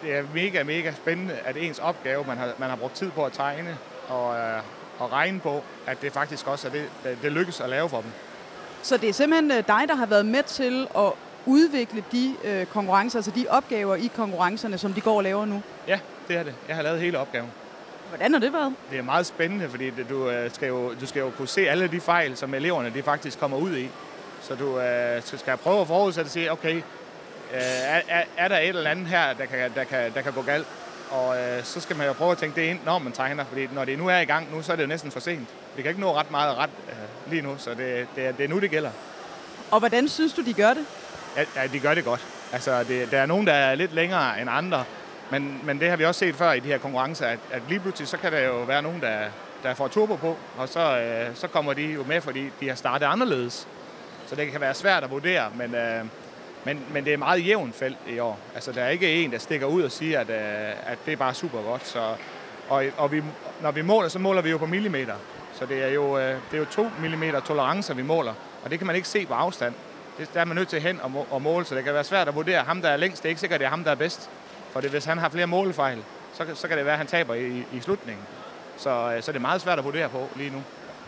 det 0.08 0.15
er 0.17 0.23
mega, 0.34 0.63
mega 0.63 0.91
spændende, 0.91 1.34
at 1.45 1.58
ens 1.58 1.79
opgave, 1.79 2.23
man 2.27 2.38
har, 2.38 2.51
man 2.58 2.69
har 2.69 2.75
brugt 2.75 2.95
tid 2.95 3.12
på 3.12 3.25
at 3.25 3.34
tegne 3.34 3.77
og, 4.08 4.27
og 4.99 5.12
regne 5.12 5.39
på, 5.39 5.63
at 5.88 6.01
det 6.01 6.13
faktisk 6.13 6.47
også 6.47 6.67
er 6.67 6.71
det, 6.71 6.89
det, 7.03 7.17
det 7.21 7.31
lykkes 7.31 7.62
at 7.62 7.69
lave 7.69 7.89
for 7.89 8.01
dem. 8.01 8.12
Så 8.85 8.97
det 8.97 9.09
er 9.09 9.13
simpelthen 9.13 9.51
øh, 9.51 9.57
dig, 9.57 9.83
der 9.87 9.95
har 9.95 10.05
været 10.05 10.25
med 10.25 10.43
til 10.43 10.87
at 10.97 11.11
udvikle 11.45 12.03
de 12.11 12.35
øh, 12.43 12.65
konkurrencer, 12.65 13.19
altså 13.19 13.31
de 13.31 13.45
opgaver 13.49 13.95
i 13.95 14.11
konkurrencerne, 14.15 14.77
som 14.77 14.93
de 14.93 15.01
går 15.01 15.17
og 15.17 15.23
laver 15.23 15.45
nu. 15.45 15.61
Ja, 15.87 15.99
det 16.27 16.37
er 16.37 16.43
det. 16.43 16.53
Jeg 16.67 16.75
har 16.75 16.83
lavet 16.83 16.99
hele 16.99 17.19
opgaven. 17.19 17.51
Hvordan 18.09 18.33
har 18.33 18.39
det 18.39 18.53
været? 18.53 18.73
Det 18.91 18.99
er 18.99 19.03
meget 19.03 19.25
spændende, 19.25 19.69
fordi 19.69 19.89
du, 20.09 20.29
øh, 20.29 20.51
skal 20.53 20.67
jo, 20.67 20.93
du 21.01 21.05
skal 21.05 21.19
jo 21.19 21.29
kunne 21.29 21.47
se 21.47 21.69
alle 21.69 21.87
de 21.87 21.99
fejl, 21.99 22.37
som 22.37 22.53
eleverne 22.53 22.91
de 22.95 23.03
faktisk 23.03 23.39
kommer 23.39 23.57
ud 23.57 23.77
i. 23.77 23.89
Så 24.41 24.55
du 24.55 24.79
øh, 24.79 25.21
skal 25.23 25.57
prøve 25.57 25.81
at 25.81 25.87
forudsætte 25.87 26.27
og 26.27 26.31
sige, 26.31 26.51
okay, 26.51 26.75
øh, 26.75 26.81
er, 27.53 28.01
er, 28.07 28.23
er 28.37 28.47
der 28.47 28.57
et 28.57 28.67
eller 28.67 28.89
andet 28.89 29.07
her, 29.07 29.33
der 29.33 29.45
kan, 29.45 29.71
der 29.75 29.83
kan, 29.83 30.13
der 30.13 30.21
kan 30.21 30.33
gå 30.33 30.41
galt? 30.41 30.67
Og 31.11 31.37
øh, 31.37 31.63
så 31.63 31.79
skal 31.79 31.95
man 31.95 32.07
jo 32.07 32.13
prøve 32.13 32.31
at 32.31 32.37
tænke 32.37 32.61
det 32.61 32.67
ind, 32.67 32.79
når 32.85 32.99
man 32.99 33.13
tegner, 33.13 33.45
fordi 33.45 33.67
når 33.73 33.85
det 33.85 33.97
nu 33.97 34.07
er 34.07 34.17
i 34.17 34.25
gang 34.25 34.55
nu, 34.55 34.61
så 34.61 34.71
er 34.71 34.75
det 34.75 34.83
jo 34.83 34.87
næsten 34.87 35.11
for 35.11 35.19
sent. 35.19 35.49
Vi 35.75 35.81
kan 35.81 35.89
ikke 35.89 36.01
nå 36.01 36.13
ret 36.13 36.31
meget 36.31 36.57
ret 36.57 36.69
øh, 36.89 37.31
lige 37.31 37.41
nu, 37.41 37.55
så 37.57 37.69
det, 37.69 38.07
det, 38.15 38.25
er, 38.25 38.31
det 38.31 38.43
er 38.43 38.47
nu, 38.47 38.59
det 38.59 38.71
gælder. 38.71 38.91
Og 39.71 39.79
hvordan 39.79 40.07
synes 40.07 40.33
du, 40.33 40.45
de 40.45 40.53
gør 40.53 40.73
det? 40.73 40.85
Ja, 41.38 41.43
ja 41.55 41.67
de 41.67 41.79
gør 41.79 41.93
det 41.93 42.05
godt. 42.05 42.27
Altså, 42.53 42.83
det, 42.83 43.11
der 43.11 43.19
er 43.19 43.25
nogen, 43.25 43.47
der 43.47 43.53
er 43.53 43.75
lidt 43.75 43.93
længere 43.93 44.41
end 44.41 44.49
andre, 44.51 44.83
men, 45.31 45.61
men 45.63 45.79
det 45.79 45.89
har 45.89 45.97
vi 45.97 46.05
også 46.05 46.19
set 46.19 46.35
før 46.35 46.51
i 46.51 46.59
de 46.59 46.67
her 46.67 46.77
konkurrencer, 46.77 47.25
at, 47.25 47.39
at 47.51 47.61
lige 47.69 47.79
pludselig, 47.79 48.07
så 48.07 48.17
kan 48.17 48.31
der 48.31 48.39
jo 48.39 48.55
være 48.55 48.81
nogen, 48.81 49.01
der, 49.01 49.17
der 49.63 49.73
får 49.73 49.88
turbo 49.88 50.15
på, 50.15 50.38
og 50.57 50.69
så, 50.69 50.99
øh, 50.99 51.35
så 51.35 51.47
kommer 51.47 51.73
de 51.73 51.81
jo 51.81 52.03
med, 52.03 52.21
fordi 52.21 52.49
de 52.59 52.67
har 52.67 52.75
startet 52.75 53.05
anderledes. 53.05 53.67
Så 54.27 54.35
det 54.35 54.51
kan 54.51 54.61
være 54.61 54.73
svært 54.73 55.03
at 55.03 55.11
vurdere, 55.11 55.51
men, 55.55 55.75
øh, 55.75 56.05
men, 56.63 56.85
men 56.91 57.05
det 57.05 57.13
er 57.13 57.17
meget 57.17 57.47
jævnt 57.47 57.75
felt 57.75 57.97
i 58.07 58.19
år. 58.19 58.39
Altså, 58.55 58.71
der 58.71 58.83
er 58.83 58.89
ikke 58.89 59.13
en, 59.13 59.31
der 59.31 59.38
stikker 59.38 59.67
ud 59.67 59.81
og 59.81 59.91
siger, 59.91 60.19
at, 60.19 60.29
øh, 60.29 60.91
at 60.91 60.97
det 61.05 61.11
er 61.11 61.17
bare 61.17 61.33
super 61.33 61.61
godt. 61.61 61.88
Så, 61.88 62.15
og 62.69 62.85
og 62.97 63.11
vi, 63.11 63.23
når 63.61 63.71
vi 63.71 63.81
måler, 63.81 64.09
så 64.09 64.19
måler 64.19 64.41
vi 64.41 64.49
jo 64.49 64.57
på 64.57 64.65
millimeter. 64.65 65.15
Så 65.59 65.65
det 65.65 65.83
er 65.83 65.87
jo, 65.87 66.17
øh, 66.17 66.23
det 66.51 66.53
er 66.53 66.57
jo 66.57 66.65
2 66.65 66.83
mm 66.83 67.23
tolerancer, 67.47 67.93
vi 67.93 68.01
måler, 68.01 68.33
og 68.63 68.69
det 68.71 68.79
kan 68.79 68.87
man 68.87 68.95
ikke 68.95 69.07
se 69.07 69.25
på 69.25 69.33
afstand. 69.33 69.73
Det, 70.17 70.33
der 70.33 70.39
er 70.41 70.45
man 70.45 70.55
nødt 70.55 70.67
til 70.67 70.81
hen 70.81 70.99
og, 71.03 71.27
og 71.31 71.41
måle, 71.41 71.65
så 71.65 71.75
det 71.75 71.83
kan 71.83 71.93
være 71.93 72.03
svært 72.03 72.27
at 72.27 72.35
vurdere 72.35 72.63
ham, 72.63 72.81
der 72.81 72.89
er 72.89 72.97
længst. 72.97 73.23
Det 73.23 73.27
er 73.27 73.29
ikke 73.29 73.39
sikkert, 73.39 73.55
at 73.55 73.59
det 73.59 73.65
er 73.65 73.69
ham, 73.69 73.83
der 73.83 73.91
er 73.91 73.95
bedst. 73.95 74.29
For 74.71 74.81
det, 74.81 74.89
hvis 74.89 75.05
han 75.05 75.17
har 75.17 75.29
flere 75.29 75.47
målefejl, 75.47 76.03
så, 76.33 76.45
kan- 76.45 76.55
så 76.55 76.67
kan 76.67 76.77
det 76.77 76.85
være, 76.85 76.93
at 76.93 76.97
han 76.97 77.07
taber 77.07 77.33
i, 77.33 77.57
i 77.73 77.79
slutningen. 77.81 78.23
Så, 78.77 79.13
øh, 79.15 79.23
så 79.23 79.31
det 79.31 79.37
er 79.37 79.41
meget 79.41 79.61
svært 79.61 79.79
at 79.79 79.85
vurdere 79.85 80.09
på 80.09 80.27
lige 80.35 80.49
nu. 80.49 80.63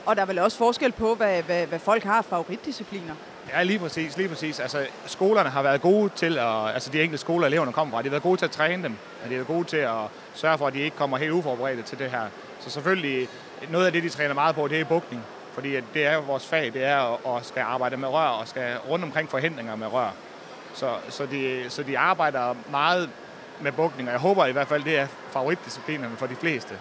Og 0.05 0.15
der 0.15 0.21
er 0.21 0.25
vel 0.25 0.39
også 0.39 0.57
forskel 0.57 0.91
på, 0.91 1.15
hvad, 1.15 1.43
hvad, 1.43 1.67
hvad 1.67 1.79
folk 1.79 2.03
har 2.03 2.21
favoritdiscipliner. 2.21 3.13
Ja, 3.53 3.63
lige 3.63 3.79
præcis, 3.79 4.17
lige 4.17 4.29
præcis. 4.29 4.59
Altså, 4.59 4.85
skolerne 5.05 5.49
har 5.49 5.61
været 5.61 5.81
gode 5.81 6.09
til 6.15 6.37
at, 6.37 6.73
altså 6.73 6.89
de 6.91 7.01
enkelte 7.01 7.21
skoler, 7.21 7.47
eleverne 7.47 7.73
kommer 7.73 7.93
fra, 7.97 8.01
de 8.01 8.07
har 8.07 8.09
været 8.11 8.23
gode 8.23 8.37
til 8.37 8.45
at 8.45 8.51
træne 8.51 8.83
dem. 8.83 8.91
Og 9.23 9.29
de 9.29 9.29
har 9.29 9.35
været 9.35 9.47
gode 9.47 9.63
til 9.63 9.77
at 9.77 9.93
sørge 10.33 10.57
for, 10.57 10.67
at 10.67 10.73
de 10.73 10.79
ikke 10.79 10.97
kommer 10.97 11.17
helt 11.17 11.31
uforberedte 11.31 11.81
til 11.83 11.99
det 11.99 12.11
her. 12.11 12.21
Så 12.59 12.69
selvfølgelig, 12.69 13.27
noget 13.69 13.85
af 13.85 13.91
det, 13.91 14.03
de 14.03 14.09
træner 14.09 14.33
meget 14.33 14.55
på, 14.55 14.67
det 14.67 14.79
er 14.79 14.85
bukning. 14.85 15.23
Fordi 15.53 15.75
at 15.75 15.83
det 15.93 16.05
er 16.05 16.17
vores 16.21 16.47
fag, 16.47 16.73
det 16.73 16.83
er 16.83 16.97
at, 16.97 17.37
at 17.37 17.45
skal 17.45 17.61
arbejde 17.61 17.97
med 17.97 18.07
rør 18.07 18.27
og 18.27 18.47
skal 18.47 18.77
rundt 18.89 19.05
omkring 19.05 19.29
forhindringer 19.29 19.75
med 19.75 19.87
rør. 19.87 20.09
Så, 20.73 20.93
så, 21.09 21.25
de, 21.25 21.65
så 21.69 21.83
de 21.83 21.97
arbejder 21.97 22.55
meget 22.71 23.09
med 23.61 23.71
bukning, 23.71 24.09
og 24.09 24.13
jeg 24.13 24.21
håber 24.21 24.45
i 24.45 24.51
hvert 24.51 24.67
fald, 24.67 24.83
det 24.83 24.97
er 24.97 25.07
favoritdisciplinerne 25.31 26.17
for 26.17 26.27
de 26.27 26.35
fleste. 26.35 26.75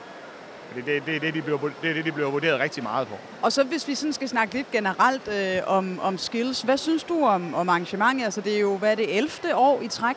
Fordi 0.68 0.80
det, 0.80 1.06
det, 1.06 1.16
er 1.16 1.20
det, 1.20 1.34
de 1.34 1.42
bliver, 1.42 1.58
det 1.82 1.90
er 1.90 1.94
det, 1.94 2.04
de 2.04 2.12
bliver 2.12 2.30
vurderet 2.30 2.60
rigtig 2.60 2.82
meget 2.82 3.08
på. 3.08 3.14
Og 3.42 3.52
så 3.52 3.64
hvis 3.64 3.88
vi 3.88 3.94
sådan 3.94 4.12
skal 4.12 4.28
snakke 4.28 4.54
lidt 4.54 4.70
generelt 4.70 5.28
øh, 5.28 5.62
om, 5.66 6.00
om 6.00 6.18
skills, 6.18 6.62
hvad 6.62 6.78
synes 6.78 7.04
du 7.04 7.24
om, 7.24 7.54
om 7.54 7.68
arrangementet? 7.68 8.24
Altså 8.24 8.40
det 8.40 8.56
er 8.56 8.60
jo, 8.60 8.76
hvad 8.76 8.90
er 8.90 8.94
det, 8.94 9.16
11. 9.16 9.54
år 9.54 9.80
i 9.80 9.88
træk, 9.88 10.16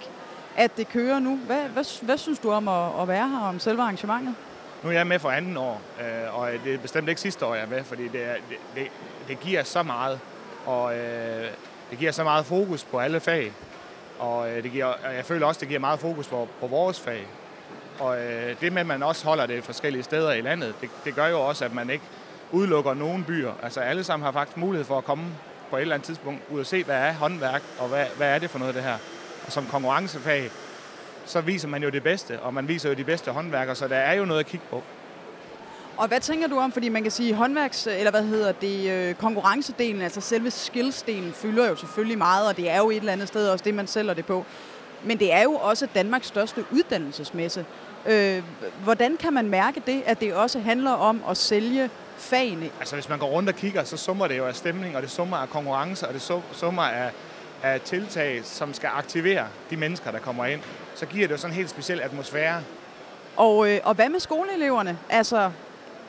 at 0.55 0.77
det 0.77 0.89
kører 0.89 1.19
nu. 1.19 1.35
Hvad, 1.35 1.61
hvad, 1.61 2.05
hvad 2.05 2.17
synes 2.17 2.39
du 2.39 2.51
om 2.51 2.67
at, 2.67 3.01
at 3.01 3.07
være 3.07 3.29
her, 3.29 3.39
om 3.39 3.59
selve 3.59 3.81
arrangementet? 3.81 4.35
Nu 4.83 4.89
er 4.89 4.93
jeg 4.93 5.07
med 5.07 5.19
for 5.19 5.29
anden 5.29 5.57
år, 5.57 5.81
øh, 6.01 6.39
og 6.39 6.49
det 6.65 6.73
er 6.73 6.77
bestemt 6.77 7.09
ikke 7.09 7.21
sidste 7.21 7.45
år, 7.45 7.55
jeg 7.55 7.63
er 7.63 7.69
med, 7.69 7.83
fordi 7.83 8.07
det, 8.07 8.23
er, 8.23 8.33
det, 8.33 8.57
det, 8.75 8.87
det 9.27 9.39
giver 9.39 9.63
så 9.63 9.83
meget, 9.83 10.19
og 10.65 10.97
øh, 10.97 11.47
det 11.91 11.99
giver 11.99 12.11
så 12.11 12.23
meget 12.23 12.45
fokus 12.45 12.83
på 12.83 12.99
alle 12.99 13.19
fag. 13.19 13.53
Og 14.19 14.51
øh, 14.51 14.63
det 14.63 14.71
giver, 14.71 14.85
og 14.85 15.15
jeg 15.15 15.25
føler 15.25 15.47
også, 15.47 15.59
det 15.59 15.67
giver 15.67 15.79
meget 15.79 15.99
fokus 15.99 16.27
på, 16.27 16.47
på 16.59 16.67
vores 16.67 16.99
fag. 16.99 17.27
Og 17.99 18.21
øh, 18.21 18.55
det 18.61 18.73
med, 18.73 18.81
at 18.81 18.87
man 18.87 19.03
også 19.03 19.25
holder 19.25 19.45
det 19.45 19.63
forskellige 19.63 20.03
steder 20.03 20.31
i 20.31 20.41
landet, 20.41 20.73
det, 20.81 20.89
det 21.05 21.15
gør 21.15 21.27
jo 21.27 21.41
også, 21.41 21.65
at 21.65 21.73
man 21.73 21.89
ikke 21.89 22.03
udelukker 22.51 22.93
nogen 22.93 23.23
byer. 23.23 23.53
Altså 23.63 23.79
alle 23.79 24.03
sammen 24.03 24.25
har 24.25 24.31
faktisk 24.31 24.57
mulighed 24.57 24.85
for 24.85 24.97
at 24.97 25.05
komme 25.05 25.25
på 25.69 25.77
et 25.77 25.81
eller 25.81 25.95
andet 25.95 26.05
tidspunkt 26.05 26.41
ud 26.49 26.59
og 26.59 26.65
se, 26.65 26.83
hvad 26.83 26.95
er 26.95 27.13
håndværk, 27.13 27.61
og 27.79 27.87
hvad, 27.87 28.05
hvad 28.17 28.35
er 28.35 28.39
det 28.39 28.49
for 28.49 28.59
noget 28.59 28.75
det 28.75 28.83
her. 28.83 28.97
Og 29.45 29.51
som 29.51 29.65
konkurrencefag, 29.65 30.49
så 31.29 31.41
viser 31.41 31.67
man 31.67 31.83
jo 31.83 31.89
det 31.89 32.03
bedste, 32.03 32.39
og 32.39 32.53
man 32.53 32.67
viser 32.67 32.89
jo 32.89 32.95
de 32.95 33.03
bedste 33.03 33.31
håndværkere, 33.31 33.75
så 33.75 33.87
der 33.87 33.95
er 33.95 34.13
jo 34.13 34.25
noget 34.25 34.39
at 34.39 34.45
kigge 34.45 34.65
på. 34.69 34.83
Og 35.97 36.07
hvad 36.07 36.19
tænker 36.19 36.47
du 36.47 36.59
om, 36.59 36.71
fordi 36.71 36.89
man 36.89 37.03
kan 37.03 37.11
sige 37.11 37.33
håndværks, 37.33 37.87
eller 37.87 38.11
hvad 38.11 38.23
hedder 38.23 38.51
det, 38.51 38.89
øh, 38.91 39.15
konkurrencedelen, 39.15 40.01
altså 40.01 40.21
selve 40.21 40.51
skillsdelen, 40.51 41.33
fylder 41.33 41.69
jo 41.69 41.75
selvfølgelig 41.75 42.17
meget, 42.17 42.47
og 42.47 42.57
det 42.57 42.69
er 42.69 42.77
jo 42.77 42.89
et 42.89 42.97
eller 42.97 43.13
andet 43.13 43.27
sted 43.27 43.49
også 43.49 43.65
det, 43.65 43.73
man 43.73 43.87
sælger 43.87 44.13
det 44.13 44.25
på. 44.25 44.45
Men 45.03 45.19
det 45.19 45.33
er 45.33 45.43
jo 45.43 45.53
også 45.53 45.87
Danmarks 45.95 46.27
største 46.27 46.65
uddannelsesmesse. 46.71 47.65
Øh, 48.05 48.43
hvordan 48.83 49.17
kan 49.17 49.33
man 49.33 49.49
mærke 49.49 49.81
det, 49.85 50.03
at 50.05 50.19
det 50.19 50.33
også 50.33 50.59
handler 50.59 50.91
om 50.91 51.21
at 51.29 51.37
sælge 51.37 51.89
fagene? 52.17 52.69
Altså 52.79 52.95
hvis 52.95 53.09
man 53.09 53.19
går 53.19 53.27
rundt 53.27 53.49
og 53.49 53.55
kigger, 53.55 53.83
så 53.83 53.97
summer 53.97 54.27
det 54.27 54.37
jo 54.37 54.45
af 54.45 54.55
stemning, 54.55 54.95
og 54.95 55.01
det 55.01 55.11
summer 55.11 55.37
af 55.37 55.49
konkurrence, 55.49 56.07
og 56.07 56.13
det 56.13 56.31
su- 56.31 56.53
summer 56.53 56.81
af, 56.83 57.11
af 57.63 57.81
tiltag, 57.81 58.41
som 58.43 58.73
skal 58.73 58.89
aktivere 58.93 59.47
de 59.69 59.77
mennesker, 59.77 60.11
der 60.11 60.19
kommer 60.19 60.45
ind. 60.45 60.61
Så 60.95 61.05
giver 61.05 61.27
det 61.27 61.31
jo 61.31 61.37
sådan 61.37 61.51
en 61.51 61.55
helt 61.55 61.69
speciel 61.69 62.01
atmosfære. 62.01 62.61
Og, 63.37 63.71
øh, 63.71 63.79
og 63.83 63.95
hvad 63.95 64.09
med 64.09 64.19
skoleeleverne? 64.19 64.97
Altså, 65.09 65.51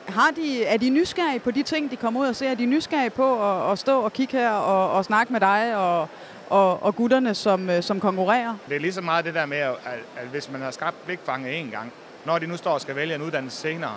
har 0.07 0.31
de, 0.35 0.65
er 0.65 0.77
de 0.77 0.89
nysgerrige 0.89 1.39
på 1.39 1.51
de 1.51 1.63
ting, 1.63 1.91
de 1.91 1.95
kommer 1.95 2.19
ud 2.19 2.27
og 2.27 2.35
ser? 2.35 2.49
Er 2.51 2.55
de 2.55 2.65
nysgerrige 2.65 3.09
på 3.09 3.51
at, 3.51 3.71
at 3.71 3.79
stå 3.79 4.01
og 4.01 4.13
kigge 4.13 4.37
her 4.37 4.49
og, 4.51 4.91
og 4.91 5.05
snakke 5.05 5.33
med 5.33 5.39
dig 5.39 5.75
og, 5.77 6.07
og, 6.49 6.83
og 6.83 6.95
gutterne, 6.95 7.35
som, 7.35 7.69
øh, 7.69 7.83
som 7.83 7.99
konkurrerer? 7.99 8.55
Det 8.69 8.75
er 8.75 8.79
lige 8.79 8.93
så 8.93 9.01
meget 9.01 9.25
det 9.25 9.33
der 9.33 9.45
med, 9.45 9.57
at, 9.57 9.75
at 10.17 10.27
hvis 10.31 10.51
man 10.51 10.61
har 10.61 10.71
skabt 10.71 11.05
blikfanget 11.05 11.59
en 11.59 11.69
gang, 11.69 11.93
når 12.25 12.39
de 12.39 12.47
nu 12.47 12.57
står 12.57 12.71
og 12.71 12.81
skal 12.81 12.95
vælge 12.95 13.15
en 13.15 13.21
uddannelse 13.21 13.57
senere, 13.57 13.95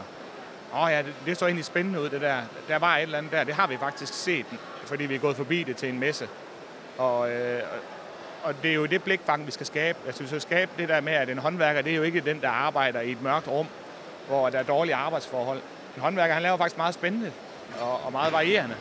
åh 0.75 0.83
oh 0.83 0.91
ja, 0.91 0.99
det, 0.99 1.15
det 1.27 1.37
så 1.37 1.45
egentlig 1.45 1.65
spændende 1.65 2.01
ud, 2.01 2.09
det 2.09 2.21
der. 2.21 2.37
Der 2.69 2.79
var 2.79 2.97
et 2.97 3.03
eller 3.03 3.19
andet 3.19 3.33
der, 3.33 3.45
det 3.45 3.55
har 3.55 3.67
vi 3.67 3.77
faktisk 3.77 4.15
set, 4.15 4.47
fordi 4.87 5.05
vi 5.05 5.15
er 5.15 5.19
gået 5.19 5.37
forbi 5.37 5.63
det 5.63 5.77
til 5.77 5.89
en 5.89 5.99
messe. 5.99 6.29
Og, 6.99 7.31
øh, 7.31 7.63
og 8.45 8.55
det 8.63 8.71
er 8.71 8.75
jo 8.75 8.87
det 8.87 9.03
blikfang, 9.03 9.47
vi 9.47 9.51
skal 9.51 9.67
skabe. 9.67 9.99
Altså, 10.07 10.23
vi 10.23 10.29
skal 10.29 10.41
skabe 10.41 10.71
det 10.79 10.89
der 10.89 11.01
med, 11.01 11.13
at 11.13 11.29
en 11.29 11.39
håndværker, 11.39 11.83
det 11.83 11.93
er 11.93 11.97
jo 11.97 12.03
ikke 12.03 12.21
den, 12.21 12.41
der 12.41 12.49
arbejder 12.49 13.01
i 13.01 13.11
et 13.11 13.23
mørkt 13.23 13.49
rum, 13.49 13.67
hvor 14.29 14.51
der 14.51 14.59
er 14.59 14.63
dårlige 14.63 14.95
arbejdsforhold. 14.95 15.61
En 15.97 16.03
håndværker, 16.03 16.35
han 16.35 16.43
laver 16.43 16.57
faktisk 16.57 16.77
meget 16.77 16.95
spændende 16.95 17.33
og, 17.81 18.05
og 18.05 18.13
meget 18.13 18.33
varierende 18.33 18.77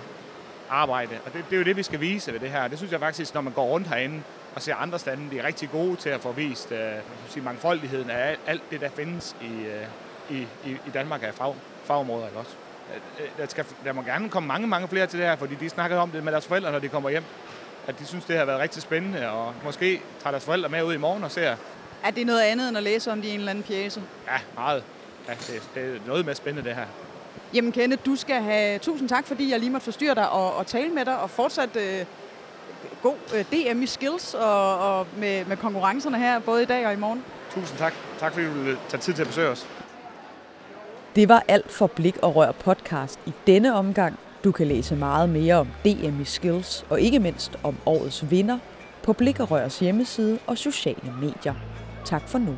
arbejde. 0.70 1.20
Og 1.26 1.34
det, 1.34 1.46
det 1.50 1.56
er 1.56 1.58
jo 1.58 1.64
det, 1.64 1.78
vi 1.78 1.84
skal 1.84 2.00
vise 2.00 2.34
ved 2.34 2.40
det 2.40 2.50
her. 2.50 2.68
Det 2.68 2.78
synes 2.78 2.92
jeg 2.92 3.00
faktisk, 3.00 3.34
når 3.34 3.42
man 3.42 3.54
går 3.54 3.66
rundt 3.66 3.88
herinde 3.88 4.24
og 4.56 4.62
ser 4.62 4.76
andre 4.76 5.00
stande, 5.00 5.32
de 5.32 5.40
er 5.40 5.44
rigtig 5.44 5.70
gode 5.72 5.96
til 5.96 6.10
at 6.10 6.22
få 6.22 6.32
vist 6.32 6.72
øh, 6.72 6.80
sige, 7.28 7.44
mangfoldigheden 7.44 8.10
af 8.10 8.30
alt, 8.30 8.40
alt 8.48 8.62
det, 8.72 8.82
der 8.82 8.90
findes 8.90 9.36
i, 9.42 9.66
øh, 9.66 9.86
i, 10.30 10.48
i, 10.66 10.72
i 10.72 10.90
Danmark 10.94 11.24
af 11.24 11.34
fag, 11.34 11.56
fagområder. 11.86 12.28
Ikke 12.28 12.40
også? 12.40 12.56
Øh, 12.94 13.26
øh, 13.26 13.30
der, 13.38 13.48
skal, 13.48 13.66
der 13.86 13.94
må 13.94 14.02
gerne 14.02 14.30
komme 14.30 14.48
mange, 14.48 14.68
mange 14.68 14.88
flere 14.88 15.08
til 15.08 15.20
det 15.20 15.28
her, 15.28 15.36
fordi 15.36 15.56
de 15.56 15.70
snakker 15.70 15.98
om 15.98 16.12
det 16.12 16.24
med 16.24 16.32
deres 16.32 16.48
forældre, 16.48 16.72
når 16.72 16.80
de 16.80 16.90
kommer 16.90 17.10
hjem. 17.10 17.24
At 17.88 18.00
de 18.00 18.06
synes, 18.06 18.26
det 18.26 18.38
har 18.38 18.46
været 18.46 18.60
rigtig 18.60 18.82
spændende, 18.82 19.30
og 19.30 19.54
måske 19.64 20.02
tager 20.22 20.32
deres 20.32 20.46
forældre 20.46 20.70
med 20.70 20.84
ud 20.84 20.94
i 20.94 20.98
morgen 20.98 21.24
og 21.24 21.32
ser. 21.32 21.56
Er 22.04 22.12
det 22.12 22.26
noget 22.26 22.42
andet 22.42 22.70
end 22.70 22.78
at 22.78 22.84
læse 22.84 23.12
om 23.12 23.22
det 23.22 23.28
i 23.28 23.32
en 23.32 23.40
eller 23.40 23.50
anden 23.50 23.64
pjæse? 23.64 24.02
Ja, 24.28 24.38
meget. 24.56 24.84
Ja, 25.28 25.34
det, 25.34 25.70
det 25.76 25.96
er 25.96 26.00
noget 26.08 26.26
mere 26.26 26.36
spændende, 26.36 26.70
det 26.70 26.76
her. 26.76 26.86
Jamen 27.54 27.72
Kenneth, 27.72 28.06
du 28.06 28.16
skal 28.16 28.42
have 28.42 28.80
tusind 28.80 29.10
tak, 29.10 29.28
fordi 29.28 29.52
jeg 29.52 29.60
lige 29.60 29.70
måtte 29.70 29.86
forstyrre 29.86 30.16
dig 30.16 30.30
og, 30.30 30.56
og 30.56 30.68
tale 30.68 30.90
med 30.90 31.06
dig, 31.06 31.20
og 31.20 31.30
fortsat 31.30 31.76
øh, 31.76 32.06
god 33.02 33.16
øh, 33.36 33.46
DM 33.46 33.82
i 33.82 33.86
skills 33.86 34.34
og, 34.34 34.78
og 34.80 35.08
med, 35.18 35.46
med 35.46 35.58
konkurrencerne 35.58 36.20
her, 36.20 36.40
både 36.40 36.64
i 36.64 36.66
dag 36.66 36.88
og 36.88 36.94
i 36.94 36.96
morgen. 36.96 37.24
Tusind 37.52 37.78
tak. 37.78 37.94
Tak 38.20 38.34
fordi 38.34 38.46
du 38.46 38.52
ville 38.52 38.78
tage 38.90 39.02
tid 39.02 39.14
til 39.14 39.22
at 39.22 39.28
besøge 39.28 39.50
os. 39.50 39.68
Det 41.16 41.30
var 41.30 41.44
alt 41.48 41.72
for 41.72 41.88
Blik 41.88 42.18
og 42.18 42.36
Rør 42.36 42.52
podcast 42.52 43.20
i 43.26 43.34
denne 43.48 43.76
omgang. 43.76 44.20
Du 44.44 44.52
kan 44.52 44.68
læse 44.68 44.96
meget 44.96 45.30
mere 45.30 45.56
om 45.56 45.68
DM 45.86 46.22
i 46.22 46.26
Skills, 46.26 46.86
og 46.90 47.02
ikke 47.02 47.20
mindst 47.20 47.60
om 47.64 47.76
årets 47.86 48.32
vinder, 48.32 48.58
på 49.04 49.14
Blikkerørs 49.14 49.80
hjemmeside 49.80 50.40
og 50.48 50.58
sociale 50.58 51.14
medier. 51.22 51.54
Tak 52.06 52.28
for 52.28 52.38
nu. 52.38 52.56